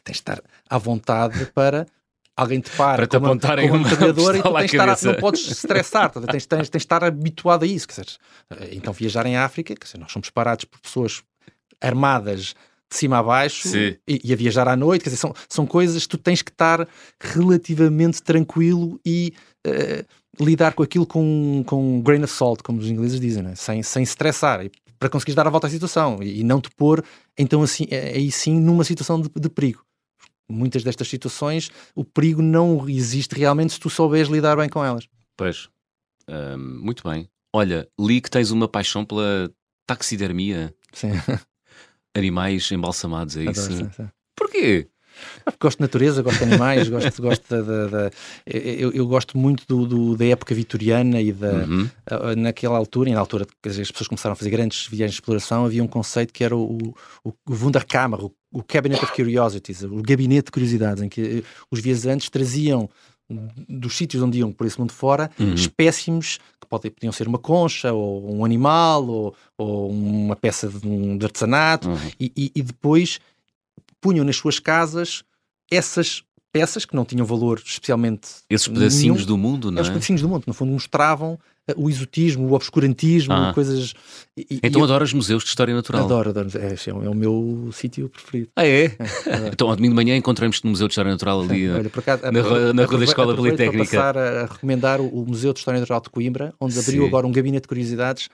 [0.02, 1.86] tens de estar à vontade para
[2.36, 5.50] alguém te para Para te apontarem uma uma metralhadora e tu tens estar, não podes
[5.50, 7.86] estressar, tens, tens, tens de estar habituado a isso.
[7.86, 8.18] Quer dizer,
[8.50, 11.22] eh, então viajar em África, quer dizer, nós somos parados por pessoas
[11.80, 12.54] armadas
[12.90, 16.02] de cima a baixo e, e a viajar à noite, quer dizer, são, são coisas
[16.02, 16.86] que tu tens que estar
[17.20, 19.32] relativamente tranquilo e
[19.66, 20.04] eh,
[20.40, 23.54] lidar com aquilo com, com grain of salt, como os ingleses dizem, né?
[23.54, 24.60] sem, sem estressar,
[24.98, 27.04] para conseguires dar a volta à situação e, e não te pôr,
[27.36, 29.83] então assim, eh, aí sim, numa situação de, de perigo.
[30.48, 35.08] Muitas destas situações, o perigo não existe realmente se tu souberes lidar bem com elas.
[35.36, 35.68] Pois.
[36.28, 37.28] Ahm, muito bem.
[37.52, 39.50] Olha, li que tens uma paixão pela
[39.86, 41.10] taxidermia, Sim,
[42.14, 43.72] animais embalsamados, é isso?
[43.72, 44.10] adoro, sim, sim.
[44.36, 44.88] Porquê?
[45.60, 48.10] Gosto de natureza, gosto de animais, gosto, gosto da, da- da-
[48.46, 51.88] eu, eu gosto muito do, do- da época vitoriana e da, Uhum.
[52.10, 55.16] Uh, naquela altura, e na altura que as pessoas começaram a fazer grandes viagens de
[55.20, 56.76] exploração, havia um conceito que era o,
[57.24, 61.42] o, o Wunderkammer, o, o Cabinet of Curiosities, o gabinete de curiosidades, em que eh,
[61.70, 62.88] os viajantes traziam
[63.68, 65.54] dos sítios onde iam por esse mundo fora Uhum.
[65.54, 70.86] espécimes que podem, podiam ser uma concha, ou um animal, ou, ou uma peça de,
[70.86, 71.96] um, de artesanato, Uhum.
[72.20, 73.18] e, e- e depois
[74.04, 75.24] punham nas suas casas
[75.72, 79.26] essas peças que não tinham valor especialmente Esses pedacinhos nenhum.
[79.26, 79.92] do mundo, não É os é?
[79.92, 83.52] pedacinhos do mundo, no fundo mostravam eh, o exotismo, o obscurantismo, Ah.
[83.54, 83.94] coisas.
[84.36, 86.04] e- Então eu adoras museus de história natural?
[86.04, 86.48] adoro, adoro.
[86.58, 88.50] É, é, o- é o meu sítio preferido.
[88.54, 88.94] Ah, é?
[89.26, 89.50] adoro.
[89.54, 91.68] Então, ao domingo de manhã encontramos-te no Museu de História Natural ali.
[91.70, 93.88] Olha, por acaso, na rua- na rua da Escola Politécnica.
[93.90, 97.02] Para passar a, a recomendar o, o Museu de História Natural de Coimbra, onde abriu
[97.02, 97.08] Sim.
[97.08, 98.28] agora um gabinete de curiosidades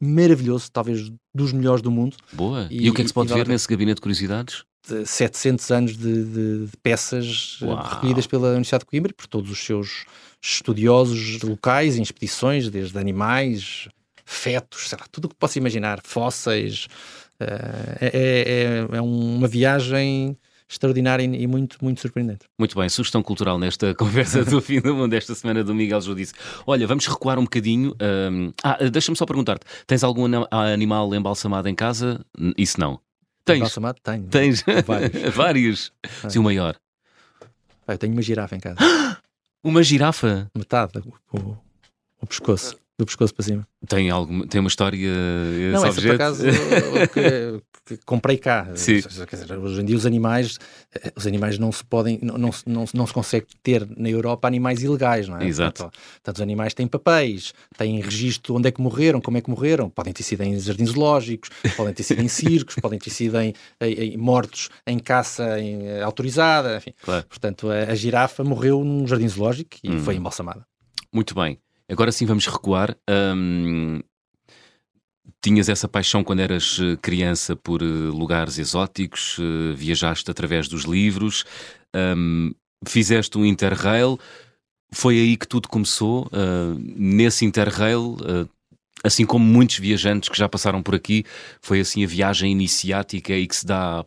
[0.00, 2.16] maravilhoso, talvez dos melhores do mundo.
[2.32, 2.68] Boa.
[2.70, 4.62] E, e o que é que se pode ver nesse gabinete de curiosidades?
[4.88, 7.88] De 700 anos de, de, de peças eh, Uau.
[7.88, 10.06] recolhidas pela Universidade de Coimbra, por todos os seus
[10.42, 13.88] estudiosos locais, em expedições, desde animais,
[14.24, 16.86] fetos, lá, tudo o que possa imaginar, fósseis.
[17.40, 20.36] Uh, é, é, é uma viagem
[20.68, 22.46] extraordinária e muito, muito surpreendente.
[22.58, 26.34] Muito bem, sugestão cultural nesta conversa do fim do mundo esta semana do Miguel Judice.
[26.66, 27.96] Olha, vamos recuar um bocadinho.
[28.00, 28.52] Um...
[28.62, 32.20] Ah, deixa-me só perguntar-te: tens algum animal embalsamado em casa?
[32.56, 33.00] Isso não.
[33.48, 33.58] Tens?
[33.58, 34.00] Embalsamado?
[34.02, 34.24] Tenho.
[34.24, 34.64] Tens?
[34.86, 35.22] Vários.
[35.34, 35.92] Vários.
[36.28, 36.76] Sim, o maior.
[37.86, 38.78] eu tenho uma girafa em casa.
[39.62, 40.50] uma girafa?
[40.56, 40.98] Metade,
[41.32, 41.56] o,
[42.20, 43.68] o pescoço do pescoço para cima.
[43.86, 44.98] Tem, algum, tem uma história.
[45.72, 46.44] Não, essa por acaso
[47.88, 48.68] que, comprei cá.
[48.74, 49.00] Sim.
[49.00, 50.58] Dizer, hoje em dia os animais,
[50.94, 54.46] eh, os animais não se podem, não, não, não, não se consegue ter na Europa
[54.46, 55.46] animais ilegais, não é?
[55.46, 55.82] Exato.
[55.82, 59.48] Portanto, portanto, os animais têm papéis, têm registro onde é que morreram, como é que
[59.48, 63.40] morreram, podem ter sido em jardins zoológicos, podem ter sido em circos, podem ter sido
[63.40, 66.92] em, em, em mortos em caça em, eh, autorizada, enfim.
[67.02, 67.24] Claro.
[67.26, 70.00] Portanto, a, a, girafa morreu num jardim zoológico e hum.
[70.00, 70.66] foi embalsamada.
[71.12, 71.58] Muito bem.
[71.88, 72.94] Agora sim vamos recuar.
[73.08, 74.00] Um,
[75.42, 80.84] tinhas essa paixão quando eras eh, criança por eh, lugares exóticos, uh, viajaste através dos
[80.84, 81.44] livros,
[81.94, 82.52] um,
[82.86, 84.18] fizeste um interrail.
[84.92, 86.26] Foi aí que tudo começou.
[86.26, 88.48] Uh, nesse interrail, uh,
[89.04, 91.24] assim como muitos viajantes que já passaram por aqui,
[91.60, 94.04] foi assim a viagem iniciática e que se dá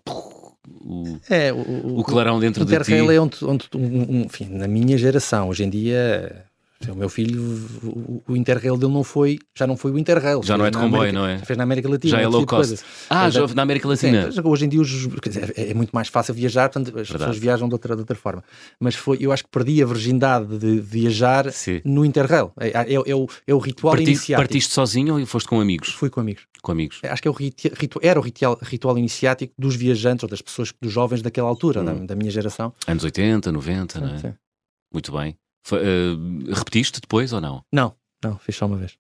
[0.68, 2.78] o, é, o, o clarão dentro o de ti.
[2.78, 6.46] O interrail é onde, onde um, um, enfim, na minha geração, hoje em dia
[6.90, 7.42] o meu filho,
[7.84, 10.42] o, o Interrail dele não foi, já não foi o Interrail.
[10.44, 11.38] Já não é de comboio, América, não é?
[11.40, 12.12] Fez na América Latina.
[12.12, 12.84] Já é low cost.
[13.10, 14.32] Ah, já na América Latina.
[14.32, 17.18] Sim, hoje em dia os, dizer, é, é, muito mais fácil viajar, portanto, as Verdade.
[17.18, 18.44] pessoas viajam de outra, de outra forma.
[18.80, 21.82] Mas foi, eu acho que perdi a virgindade de viajar Sim.
[21.86, 22.52] no Interrail.
[22.60, 24.42] É, é, é, o, é o ritual Parti, iniciático.
[24.42, 25.90] Partiste sozinho ou foste com amigos?
[25.90, 26.44] Fui com amigos.
[26.62, 27.00] Com amigos.
[27.04, 27.36] Acho que é o
[28.02, 31.86] era o ritual, ritual iniciático dos viajantes ou das pessoas, dos jovens daquela altura, hum.
[31.86, 32.74] da, da, minha geração.
[32.88, 34.18] Anos 80, 90, sim, não é?
[34.18, 34.34] Sim.
[34.94, 35.36] Muito bem.
[35.64, 37.64] Foi, uh, repetiste depois ou não?
[37.72, 38.98] Não, não, fiz só uma vez.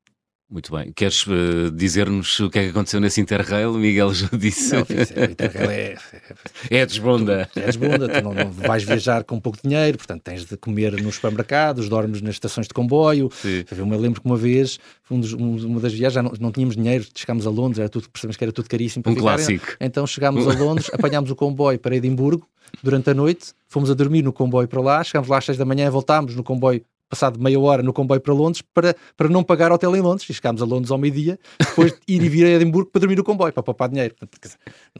[0.52, 0.92] Muito bem.
[0.92, 3.74] Queres uh, dizer-nos o que é que aconteceu nesse Interrail?
[3.74, 4.76] Miguel já disse.
[4.76, 5.96] Não, fiz, o Interrail é.
[6.70, 7.50] É desbunda.
[7.56, 8.10] É desbunda.
[8.10, 12.22] Tu não, não, vais viajar com pouco dinheiro, portanto tens de comer nos supermercados, dormes
[12.22, 13.30] nas estações de comboio.
[13.34, 13.64] Sim.
[13.78, 14.78] Eu me lembro que uma vez,
[15.10, 17.88] um dos, um, uma das viagens, já não, não, tínhamos dinheiro, chegámos a Londres, era
[17.88, 19.22] tudo, percebemos que era tudo caríssimo um ficar.
[19.22, 19.68] clássico.
[19.80, 22.46] Então chegámos a Londres, apanhámos o comboio para Edimburgo
[22.84, 25.64] durante a noite, fomos a dormir no comboio para lá, chegámos lá às seis da
[25.64, 29.72] manhã, voltámos no comboio passado meia hora no comboio para Londres para, para não pagar
[29.72, 32.50] hotel em Londres e chegámos a Londres ao meio-dia, depois de ir e vir a
[32.52, 34.16] Edimburgo para dormir no comboio, para poupar dinheiro.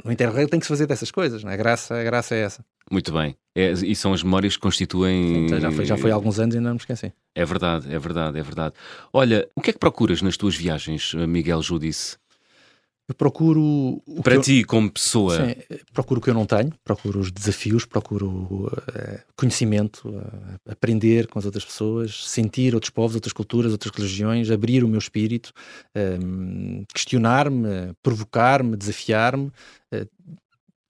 [0.04, 1.54] No Interrail tem que se fazer dessas coisas, não é?
[1.54, 2.66] a, graça, a graça é essa.
[2.92, 3.36] Muito bem.
[3.56, 5.46] É, e são as memórias que constituem.
[5.46, 7.14] Então, já, foi, já foi há alguns anos e não me esqueci.
[7.34, 8.76] É verdade, é verdade, é verdade.
[9.14, 12.18] Olha, o que é que procuras nas tuas viagens, Miguel Judice?
[13.12, 14.02] Eu procuro.
[14.24, 15.36] Para ti, eu, como pessoa.
[15.36, 15.56] Sim,
[15.92, 21.38] procuro o que eu não tenho, procuro os desafios, procuro uh, conhecimento, uh, aprender com
[21.38, 25.52] as outras pessoas, sentir outros povos, outras culturas, outras religiões, abrir o meu espírito,
[25.94, 29.52] uh, questionar-me, provocar-me, desafiar-me,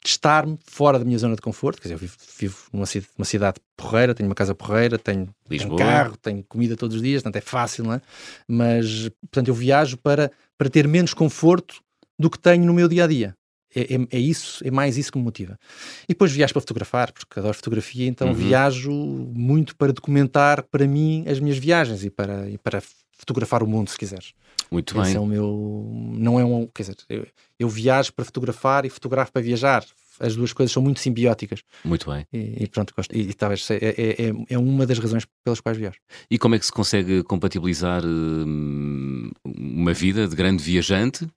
[0.03, 1.81] testar-me fora da minha zona de conforto.
[1.81, 2.85] Quer dizer, eu vivo, vivo numa,
[3.17, 7.23] numa cidade porreira, tenho uma casa porreira, tenho, tenho carro, tenho comida todos os dias,
[7.23, 8.01] portanto é fácil, não é?
[8.47, 11.81] Mas, portanto, eu viajo para, para ter menos conforto
[12.21, 13.35] do que tenho no meu dia a dia.
[13.73, 15.57] É, é, é, isso, é mais isso que me motiva.
[16.03, 18.33] E depois viajo para fotografar, porque adoro fotografia, então uhum.
[18.33, 22.81] viajo muito para documentar para mim as minhas viagens e para, e para
[23.17, 24.33] fotografar o mundo, se quiseres.
[24.69, 25.15] Muito Esse bem.
[25.15, 26.13] É o meu.
[26.17, 26.67] Não é um.
[26.73, 27.27] Quer dizer, eu,
[27.59, 29.85] eu, viajo para fotografar e fotografo para viajar.
[30.19, 31.61] As duas coisas são muito simbióticas.
[31.83, 32.25] Muito bem.
[32.31, 33.13] E, e pronto, gosto.
[33.15, 35.97] E, e talvez é, é, é, é, uma das razões pelas quais viajo.
[36.29, 41.27] E como é que se consegue compatibilizar hum, uma vida de grande viajante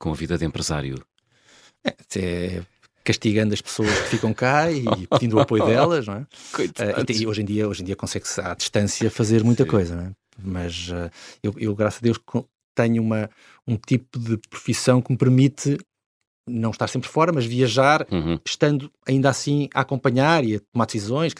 [0.00, 0.96] com a vida de empresário?
[1.84, 2.62] É, é
[3.04, 6.26] castigando as pessoas que ficam cá e pedindo o apoio delas, não é?
[6.60, 9.70] Uh, e, hoje em dia, hoje em dia consegue-se à distância fazer muita Sim.
[9.70, 10.10] coisa, não é?
[10.42, 11.10] Mas uh,
[11.42, 12.18] eu, eu, graças a Deus,
[12.74, 13.30] tenho uma,
[13.66, 15.78] um tipo de profissão que me permite
[16.48, 18.38] não estar sempre fora, mas viajar, uhum.
[18.44, 21.34] estando ainda assim a acompanhar e a tomar decisões.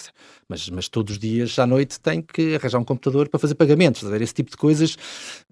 [0.48, 4.02] Mas, mas todos os dias à noite tenho que arranjar um computador para fazer pagamentos.
[4.02, 4.96] Dizer, esse tipo de coisas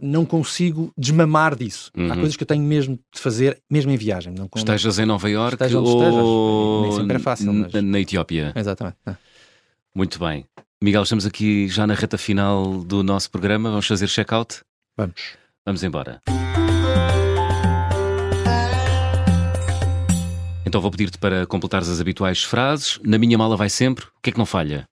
[0.01, 1.91] não consigo desmamar disso.
[1.97, 2.13] Uhum.
[2.13, 4.35] Há coisas que eu tenho mesmo de fazer, mesmo em viagem.
[4.37, 7.73] Não, estejas em Nova Iorque ou nem sempre é fácil, mas...
[7.73, 8.53] na Etiópia.
[8.55, 8.97] Exatamente.
[9.07, 9.17] É.
[9.95, 10.45] Muito bem.
[10.83, 13.71] Miguel, estamos aqui já na reta final do nosso programa.
[13.71, 14.63] Vamos fazer check-out?
[14.97, 15.37] Vamos.
[15.65, 16.21] Vamos embora.
[20.69, 23.01] Então vou pedir-te para completares as habituais frases.
[23.03, 24.05] Na minha mala vai sempre.
[24.05, 24.85] O que é que não falha?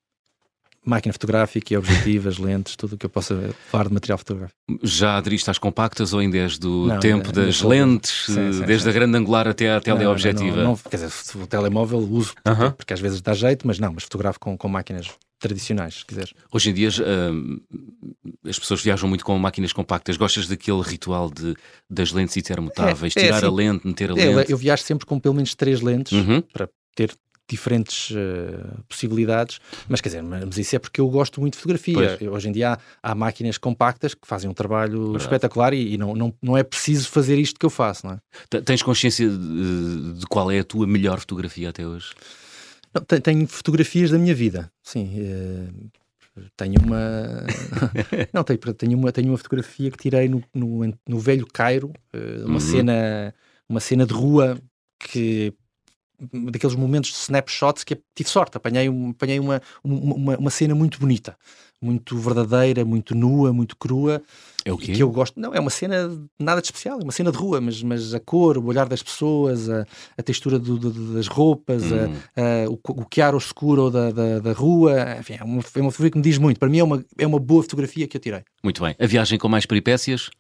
[0.87, 4.57] máquina fotográfica e objetivas, lentes, tudo o que eu possa levar de material fotográfico.
[4.85, 8.53] Já aderiste às compactas ou ainda és do não, tempo ainda, das ainda lentes, sim,
[8.53, 8.91] sim, desde sim.
[8.91, 10.59] a grande angular até à teleobjetiva?
[10.59, 12.73] Não, não, quer dizer, o telemóvel uso, uh -huh.
[12.73, 16.33] porque às vezes dá jeito, mas não, mas fotografo com, com máquinas tradicionais, se quiseres.
[16.51, 20.17] Hoje em dia uh, as pessoas viajam muito com máquinas compactas.
[20.17, 21.55] Gostas daquele ritual de,
[21.89, 24.51] das lentes intermutáveis, é, é tirar assim, a lente, meter a é, lente?
[24.51, 26.41] Eu viajo sempre com pelo menos três lentes uhum.
[26.41, 27.15] para ter
[27.49, 32.31] diferentes uh, possibilidades, mas quer dizer, mas isso é porque eu gosto muito de fotografia.
[32.31, 32.79] hoje em dia há,
[33.13, 35.25] há, máquinas compactas que fazem um trabalho Verdade.
[35.25, 38.61] espetacular e, e, não, não, não é preciso fazer isto que eu faço, não é?
[38.63, 42.15] Tens consciência de, de qual é a tua melhor fotografia até hoje?
[42.97, 45.21] Não, tenho fotografias da minha vida, sim.
[45.21, 45.91] Uh,
[46.57, 47.45] tenho uma.
[48.33, 52.45] não, tenho, tenho, uma, tenho uma fotografia que tirei no, no, no velho Cairo, uh,
[52.47, 52.61] uma, uhum.
[52.61, 53.35] cena,
[53.69, 54.59] uma cena de rua
[54.99, 55.53] que
[56.33, 61.37] daqueles momentos de snapshots que tive sorte, apanhei, apanhei uma, uma, uma cena muito bonita,
[61.81, 64.23] muito verdadeira, muito nua, muito crua.
[64.65, 64.93] É o quê?
[64.93, 65.39] Que eu gosto.
[65.39, 68.21] Não, é uma cena nada de especial, é uma cena de rua, mas, mas a
[68.21, 69.87] cor, o olhar das pessoas, a,
[70.19, 72.13] a textura do, do, das roupas, hum.
[72.37, 75.91] a, a, o, o chiaro escuro da, da, da, rua, enfim, é uma, é uma
[75.91, 76.59] fotografia que me diz muito.
[76.59, 78.43] Para mim é uma, é uma boa fotografia que eu tirei.
[78.63, 78.97] Muito bem.
[78.99, 80.31] A viagem com mais peripécias?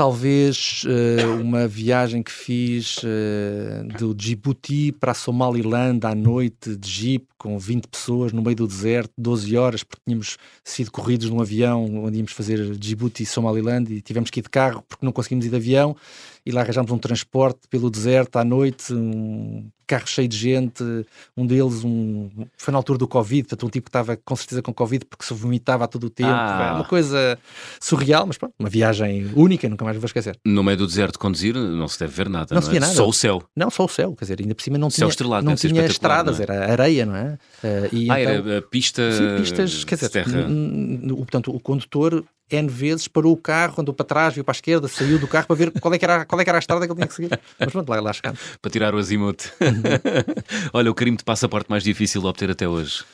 [0.00, 6.88] Talvez uh, uma viagem que fiz uh, do Djibouti para a Somaliland à noite de
[6.90, 11.38] jeep com 20 pessoas no meio do deserto, 12 horas, porque tínhamos sido corridos num
[11.38, 15.12] avião onde íamos fazer Djibouti e Somaliland e tivemos que ir de carro porque não
[15.12, 15.94] conseguimos ir de avião
[16.46, 20.84] e lá arranjámos um transporte pelo deserto à noite, um carro cheio de gente,
[21.36, 24.62] um deles um, foi na altura do Covid, portanto um tipo que estava com certeza
[24.62, 26.74] com Covid porque se vomitava a todo o tempo, ah.
[26.76, 27.36] uma coisa
[27.80, 30.38] surreal, mas pronto, uma viagem única, nunca mais vou esquecer.
[30.46, 32.80] No meio do deserto conduzir não se deve ver nada, não, não se via é?
[32.80, 32.94] nada.
[32.94, 33.42] Só o céu.
[33.56, 35.84] Não, só o céu, quer dizer, ainda por cima não céu tinha, estrelado, não tinha
[35.86, 36.56] estradas, não é?
[36.56, 37.38] era areia, não é?
[37.64, 39.10] Uh, e ah, então, era pista...
[39.10, 40.46] Sim, pistas, quer dizer, terra.
[41.16, 44.88] portanto o condutor N vezes parou o carro, andou para trás, viu para a esquerda,
[44.88, 46.86] saiu do carro para ver qual é que era, qual é que era a estrada
[46.86, 47.40] que ele tinha que seguir.
[47.58, 48.40] Mas pronto, lá, lá chegamos.
[48.60, 49.52] para tirar o azimuth.
[50.72, 53.04] Olha, o crime de passaporte mais difícil de obter até hoje.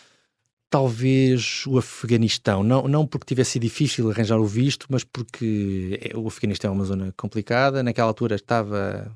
[0.69, 6.17] Talvez o Afeganistão, não, não porque tivesse sido difícil arranjar o visto, mas porque é,
[6.17, 7.83] o Afeganistão é uma zona complicada.
[7.83, 9.11] Naquela altura estava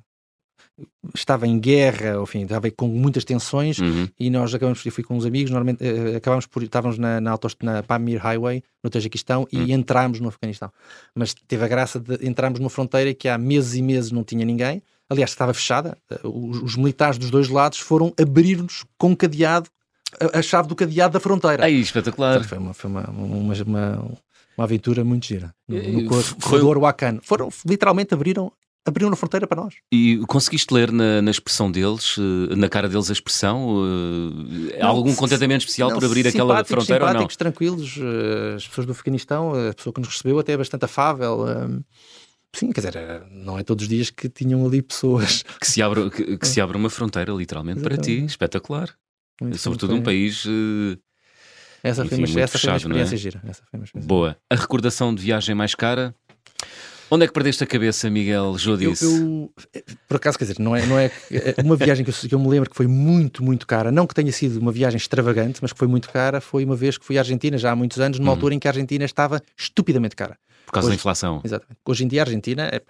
[1.14, 4.08] estava em guerra, enfim, estava com muitas tensões uhum.
[4.18, 7.38] e nós acabamos, eu fui com uns amigos, normalmente uh, acabámos por, estávamos na, na,
[7.62, 9.62] na Pamir Highway, no Tajiquistão, uhum.
[9.62, 10.70] e entramos no Afeganistão.
[11.14, 14.44] Mas teve a graça de entrarmos numa fronteira que há meses e meses não tinha
[14.44, 19.68] ninguém, aliás, estava fechada, uh, os, os, militares dos dois lados foram abrir-nos com cadeado,
[20.20, 21.64] a, a, chave do cadeado da fronteira.
[21.64, 22.44] Aí, espetacular.
[22.44, 24.10] foi uma, foi uma, uma, uma,
[24.56, 25.54] uma aventura muito gira.
[25.66, 26.08] No, no
[26.40, 27.18] corredor Wakan.
[27.22, 28.52] Foram, literalmente abriram
[28.86, 29.74] abriram a fronteira para nós.
[29.92, 33.76] E conseguiste ler na, na expressão deles, eh, na cara deles a expressão?
[33.76, 37.26] Uh, não, algum contentamento especial não, por abrir aquela fronteira ou não?
[37.26, 41.46] tranquilos, uh, as pessoas do Afeganistão, a pessoa que nos recebeu até é bastante afável.
[42.54, 45.44] Sim, quer dizer, não é todos os dias que tinham ali pessoas.
[45.60, 48.92] Que se abre, que, que se abre uma fronteira literalmente para ti, espetacular.
[49.40, 50.44] Muito Sobretudo um país...
[51.82, 53.18] essa foi, enfim, uma, essa fechado, foi uma experiência é?
[53.18, 53.42] gira.
[53.46, 54.36] Essa foi uma experiência Boa.
[54.50, 56.14] A recordação de viagem mais cara?
[57.10, 59.04] Onde é que perdeste a cabeça, Miguel Jodice?
[59.04, 62.14] Eu, eu, por acaso, quer dizer, não é, não é, é uma viagem que eu,
[62.14, 63.90] que eu, me lembro que foi muito, muito cara.
[63.90, 66.40] Não que tenha sido uma viagem extravagante, mas que foi muito cara.
[66.40, 68.34] Foi uma vez que fui à Argentina, já há muitos anos, numa hum.
[68.34, 70.38] altura em que a Argentina estava estupidamente cara.
[70.66, 71.40] Por causa Hoje, da inflação.
[71.42, 71.78] Exatamente.
[71.84, 72.80] Hoje em dia a Argentina é,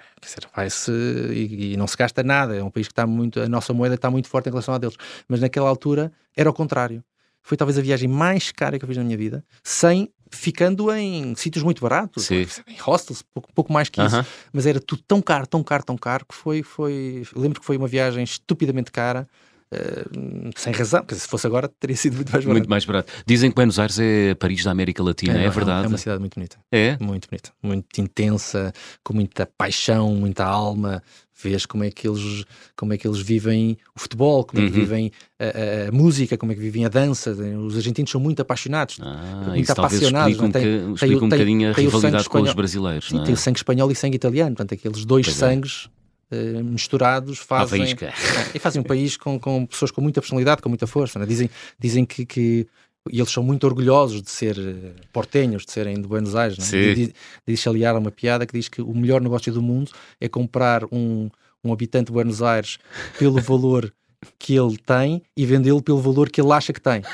[0.55, 2.55] vai-se e, e, não se gasta nada.
[2.55, 4.79] É um país que está muito, a nossa moeda está muito forte em relação a
[4.79, 4.97] deles.
[5.27, 7.03] Mas naquela altura era o contrário.
[7.43, 11.35] Foi talvez a viagem mais cara que eu fiz na minha vida, sem ficando em
[11.35, 12.47] sítios muito baratos, Sim.
[12.67, 14.27] em hostels, pouco, pouco mais que isso, uh -huh.
[14.53, 17.77] mas era tudo tão caro, tão caro, tão caro que foi, foi lembro que foi
[17.77, 19.29] uma viagem estupidamente cara.
[19.73, 22.59] Uh, sem razão, porque se fosse agora teria sido muito mais barato.
[22.59, 23.13] Muito mais barato.
[23.25, 25.85] Dizem que Buenos Aires é Paris da América Latina, é, é verdade?
[25.85, 26.59] É uma cidade muito bonita.
[26.73, 26.99] É?
[27.01, 28.73] Muito bonita, muito intensa,
[29.05, 31.01] com muita paixão, muita alma,
[31.43, 32.45] vês como é que eles,
[32.77, 34.81] como é que eles vivem o futebol, como é que uhum.
[34.81, 37.33] vivem a, a, música, como é que vivem a dança.
[37.33, 40.33] Os argentinos são muito apaixonados, ah, muito apaixonados.
[40.33, 43.09] Explica, um, tem, explica um bocadinho a rivalidade com os brasileiros.
[43.09, 43.25] Sim, é?
[43.25, 45.39] tem o sangue espanhol e sangue italiano, portanto, aqueles dois pois é.
[45.39, 45.89] sangues.
[46.33, 47.83] Uh, misturados fazem
[48.55, 51.19] e fazem um país com, com pessoas com muita personalidade, com muita força.
[51.19, 51.27] Né?
[51.27, 52.69] Dizem, dizem que, que
[53.09, 56.59] e eles são muito orgulhosos de ser eh, portenhos, de serem de Buenos Aires.
[56.59, 56.95] Não é?
[56.95, 57.13] Diz,
[57.47, 59.91] diz aliar uma piada que diz que o melhor negócio do mundo
[60.21, 61.31] é comprar um,
[61.65, 62.79] um habitante de Buenos Aires
[63.19, 63.93] pelo valor
[64.39, 67.03] que ele tem e vendê-lo pelo valor que ele acha que tem.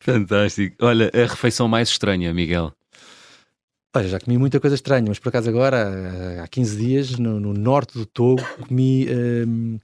[0.00, 0.76] Fantástico.
[0.80, 2.72] Olha, a refeição mais estranha, Miguel.
[3.94, 7.52] Olha, já comi muita coisa estranha, mas por acaso agora, há 15 dias, no, no
[7.52, 9.80] norte do Togo, comi um,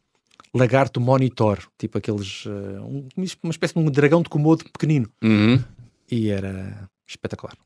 [0.57, 2.47] lagarto monitor, tipo aqueles.
[2.47, 3.09] Uh, um,
[3.43, 5.09] uma espécie de um dragão de comodo pequenino.
[5.23, 5.63] Uhum.
[6.11, 7.57] E era espetacular.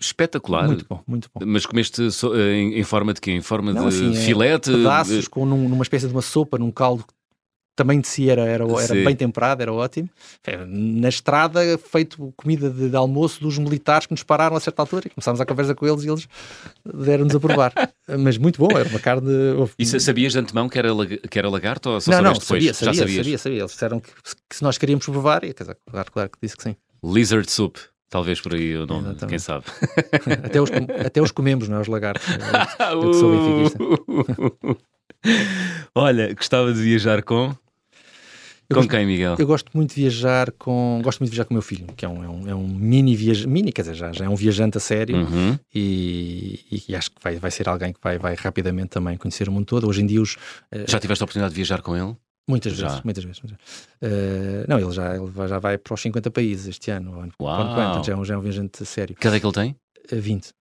[0.00, 0.66] Espetacular.
[0.66, 1.44] Muito bom, muito bom.
[1.44, 3.32] Mas comeste so, em, em, forma de quê?
[3.32, 4.70] Em forma Não, de assim, é filete?
[4.70, 7.04] Pedaços com num, numa espécie de uma sopa, num caldo
[7.78, 10.10] também de si era, era, era bem temperado, era ótimo.
[10.66, 15.06] Na estrada, feito comida de, de, almoço dos militares que nos pararam a certa altura
[15.06, 16.28] e começámos a conversa com eles e eles
[16.84, 17.72] deram-nos a provar.
[18.18, 19.30] Mas muito bom, era uma carne.
[19.78, 22.46] E sabias de antemão que era, que era lagarto ou só não, não, depois?
[22.46, 23.16] Sabia, sabia, Já sabias?
[23.24, 23.58] sabia, sabia.
[23.60, 24.10] Eles disseram que,
[24.50, 26.74] que se nós queríamos provar, e claro, claro que disse que sim.
[27.04, 27.78] Lizard soup.
[28.10, 29.28] Talvez por aí o nome, Exatamente.
[29.28, 29.66] quem sabe.
[30.42, 30.70] até, os,
[31.06, 31.80] até os comemos, não é?
[31.82, 32.26] Os lagartos.
[32.90, 34.78] Eu, eu sou
[35.94, 37.54] Olha, gostava de viajar com.
[38.70, 39.36] Eu com gosto, quem, Miguel?
[39.38, 41.00] Eu gosto muito de viajar com.
[41.02, 42.68] Gosto muito de viajar com o meu filho, que é um, é um, é um
[42.68, 43.48] mini viajante.
[43.48, 45.58] Mini, quer dizer, já, já é um viajante a sério uhum.
[45.74, 49.52] e, e, acho que vai, vai ser alguém que vai, vai rapidamente também conhecer o
[49.52, 49.88] mundo todo.
[49.88, 50.34] Hoje em dia os.
[50.34, 52.14] Uh, já tiveste a oportunidade de viajar com ele?
[52.46, 52.88] Muitas já.
[52.88, 53.40] vezes, muitas vezes.
[53.40, 57.32] Uh, não, ele já, ele já vai para os 50 países este ano.
[57.40, 57.74] Uau.
[57.74, 59.16] Quanto, já, é um, já é um viajante a sério.
[59.16, 59.76] Que é que ele tem?
[60.12, 60.52] Uh, 20.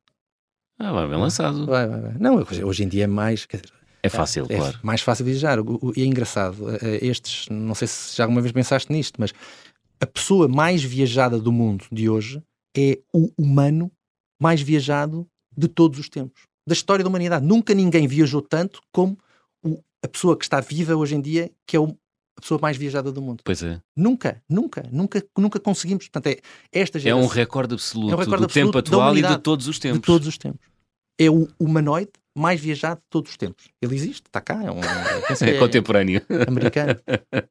[0.80, 1.66] Ah, vai bem lançado.
[1.66, 2.14] Vai, vai, vai.
[2.20, 3.46] Não, hoje em dia é mais.
[3.52, 3.66] Dizer,
[4.04, 4.78] é fácil, é, claro.
[4.82, 5.58] É mais fácil viajar.
[5.96, 6.70] E é engraçado.
[6.70, 9.34] Eh, eh, estes, não sei se já alguma vez pensaste nisto, mas
[10.00, 12.42] a pessoa mais viajada do mundo de hoje
[12.76, 13.92] é o humano
[14.40, 16.44] mais viajado de todos os tempos.
[16.68, 17.46] Da história da humanidade.
[17.46, 19.18] Nunca ninguém viajou tanto como
[19.64, 21.98] o, a pessoa que está viva hoje em dia, que é o,
[22.38, 23.42] a pessoa mais viajada do mundo.
[23.44, 23.82] Pois é.
[23.96, 26.08] Nunca, nunca, nunca, nunca conseguimos.
[26.08, 26.40] Portanto, é,
[26.72, 29.38] esta geração, é um recorde absoluto, é um recorde do absoluto tempo atual e de
[29.40, 30.00] todos os tempos.
[30.00, 30.77] De todos os tempos.
[31.20, 33.66] É o humanoide mais viajado de todos os tempos.
[33.82, 36.22] Ele existe, está cá, é um é, é contemporâneo.
[36.48, 36.96] Americano.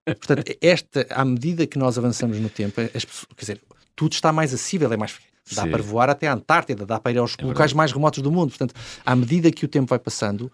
[0.05, 3.61] Portanto, esta, à medida que nós avançamos no tempo, as pessoas, quer dizer,
[3.97, 5.19] tudo está mais acessível, é mais
[5.53, 5.71] dá Sim.
[5.71, 8.51] para voar até a Antártida, dá para ir aos é locais mais remotos do mundo.
[8.51, 10.51] Portanto, à medida que o tempo vai passando,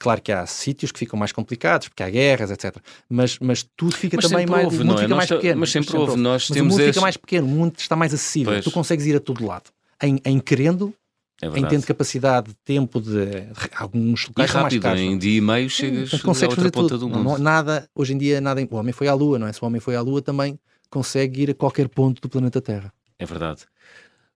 [0.00, 2.74] Claro que há sítios que ficam mais complicados, porque há guerras, etc.
[3.06, 4.64] Mas, mas tudo fica mas também mais.
[4.64, 5.02] Houve, o mundo é?
[5.02, 5.60] fica mais pequeno.
[5.60, 6.16] Mas sempre, houve.
[6.16, 8.54] Nós mas temos o mundo fica mais pequeno, o mundo está mais acessível.
[8.54, 8.64] Pois.
[8.64, 9.64] Tu consegues ir a todo lado.
[10.02, 10.94] Em, em querendo,
[11.42, 13.26] é em tendo capacidade, de tempo de,
[13.74, 15.00] alguns locais e rápido, mais caros.
[15.00, 16.98] em dia e meio chegas hum, a outra ponta tudo.
[16.98, 17.24] do mundo.
[17.24, 19.52] Não, nada, hoje em dia, nada, o homem foi à Lua, não é?
[19.52, 20.58] Se o homem foi à Lua, também
[20.90, 22.92] consegue ir a qualquer ponto do planeta Terra.
[23.18, 23.62] É verdade.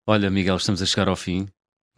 [0.08, 1.48] Olha, Miguel, estamos a chegar ao fim.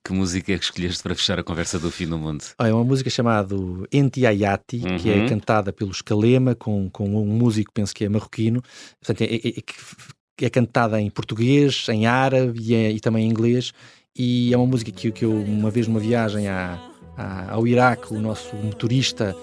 [0.03, 2.43] Que música é que escolheste para fechar a conversa do fim do mundo?
[2.59, 3.55] É uma música chamada
[3.91, 4.97] Entiayati, uhum.
[4.97, 5.27] que é uhum.
[5.27, 8.61] cantada pelo Escalema, com, com um músico, penso que é marroquino.
[8.99, 13.29] Portanto, é, é, é, é cantada em português, em árabe e, é, e também em
[13.29, 13.73] inglês
[14.17, 16.79] e é uma música que, que eu, uma vez numa viagem à,
[17.17, 19.35] à, ao Iraque, o nosso motorista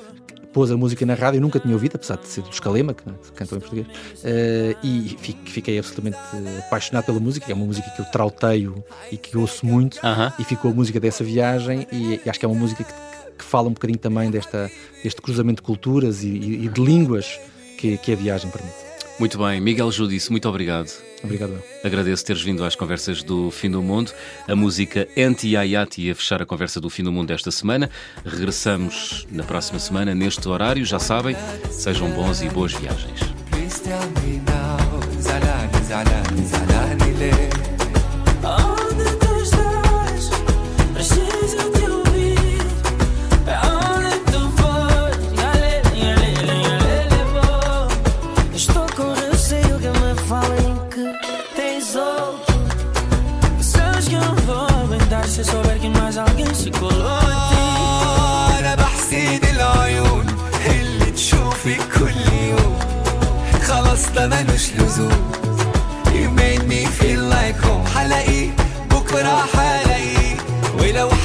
[0.53, 3.05] pôs a música na rádio, eu nunca tinha ouvido, apesar de ser do Escalema, que
[3.35, 5.17] cantou em português, uh, e
[5.47, 6.19] fiquei absolutamente
[6.59, 10.33] apaixonado pela música, é uma música que eu trauteio e que ouço muito, uh -huh.
[10.39, 12.93] e ficou a música dessa viagem, e, e acho que é uma música que,
[13.39, 14.71] que, fala um bocadinho também desta,
[15.03, 17.41] deste cruzamento de culturas e, e, e de línguas
[17.79, 18.77] que, que a viagem permite.
[19.19, 21.12] Muito bem, Miguel Judice, muito obrigado.
[21.23, 21.63] Obrigado.
[21.85, 24.13] Agradeço teres vindo às conversas do Fim do Mundo.
[24.49, 27.89] A música Anti-Ayati a fechar a conversa do Fim do Mundo esta semana.
[28.25, 31.37] Regressamos na próxima semana neste horário, já sabem.
[31.71, 33.21] Sejam bons e boas viagens.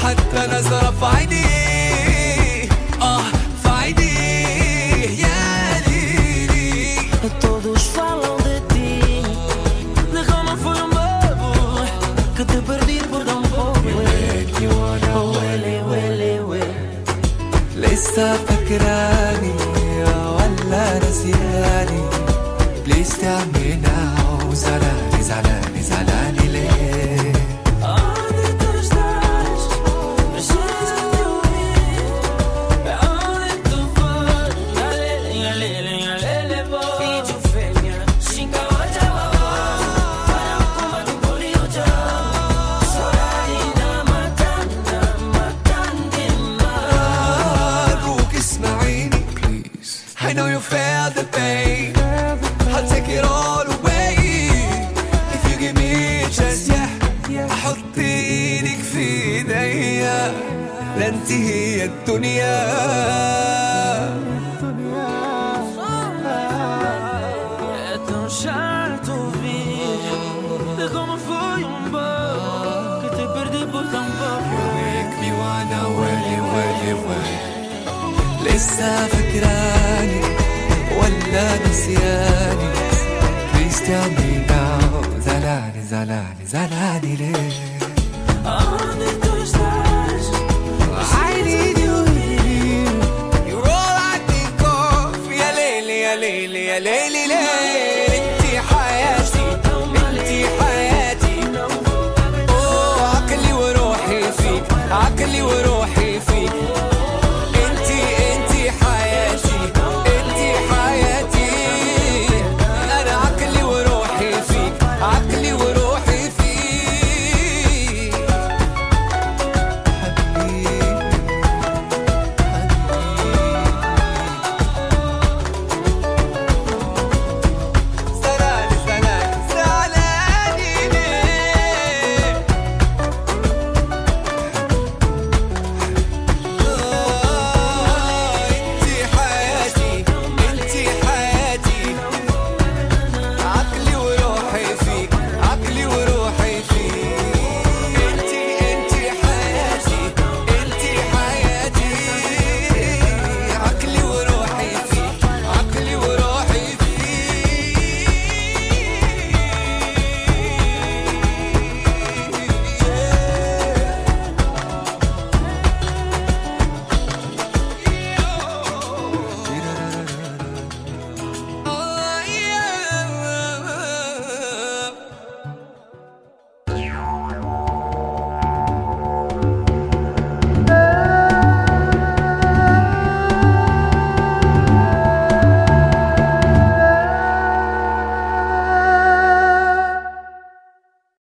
[0.07, 1.46] حتى نظرة في عينيه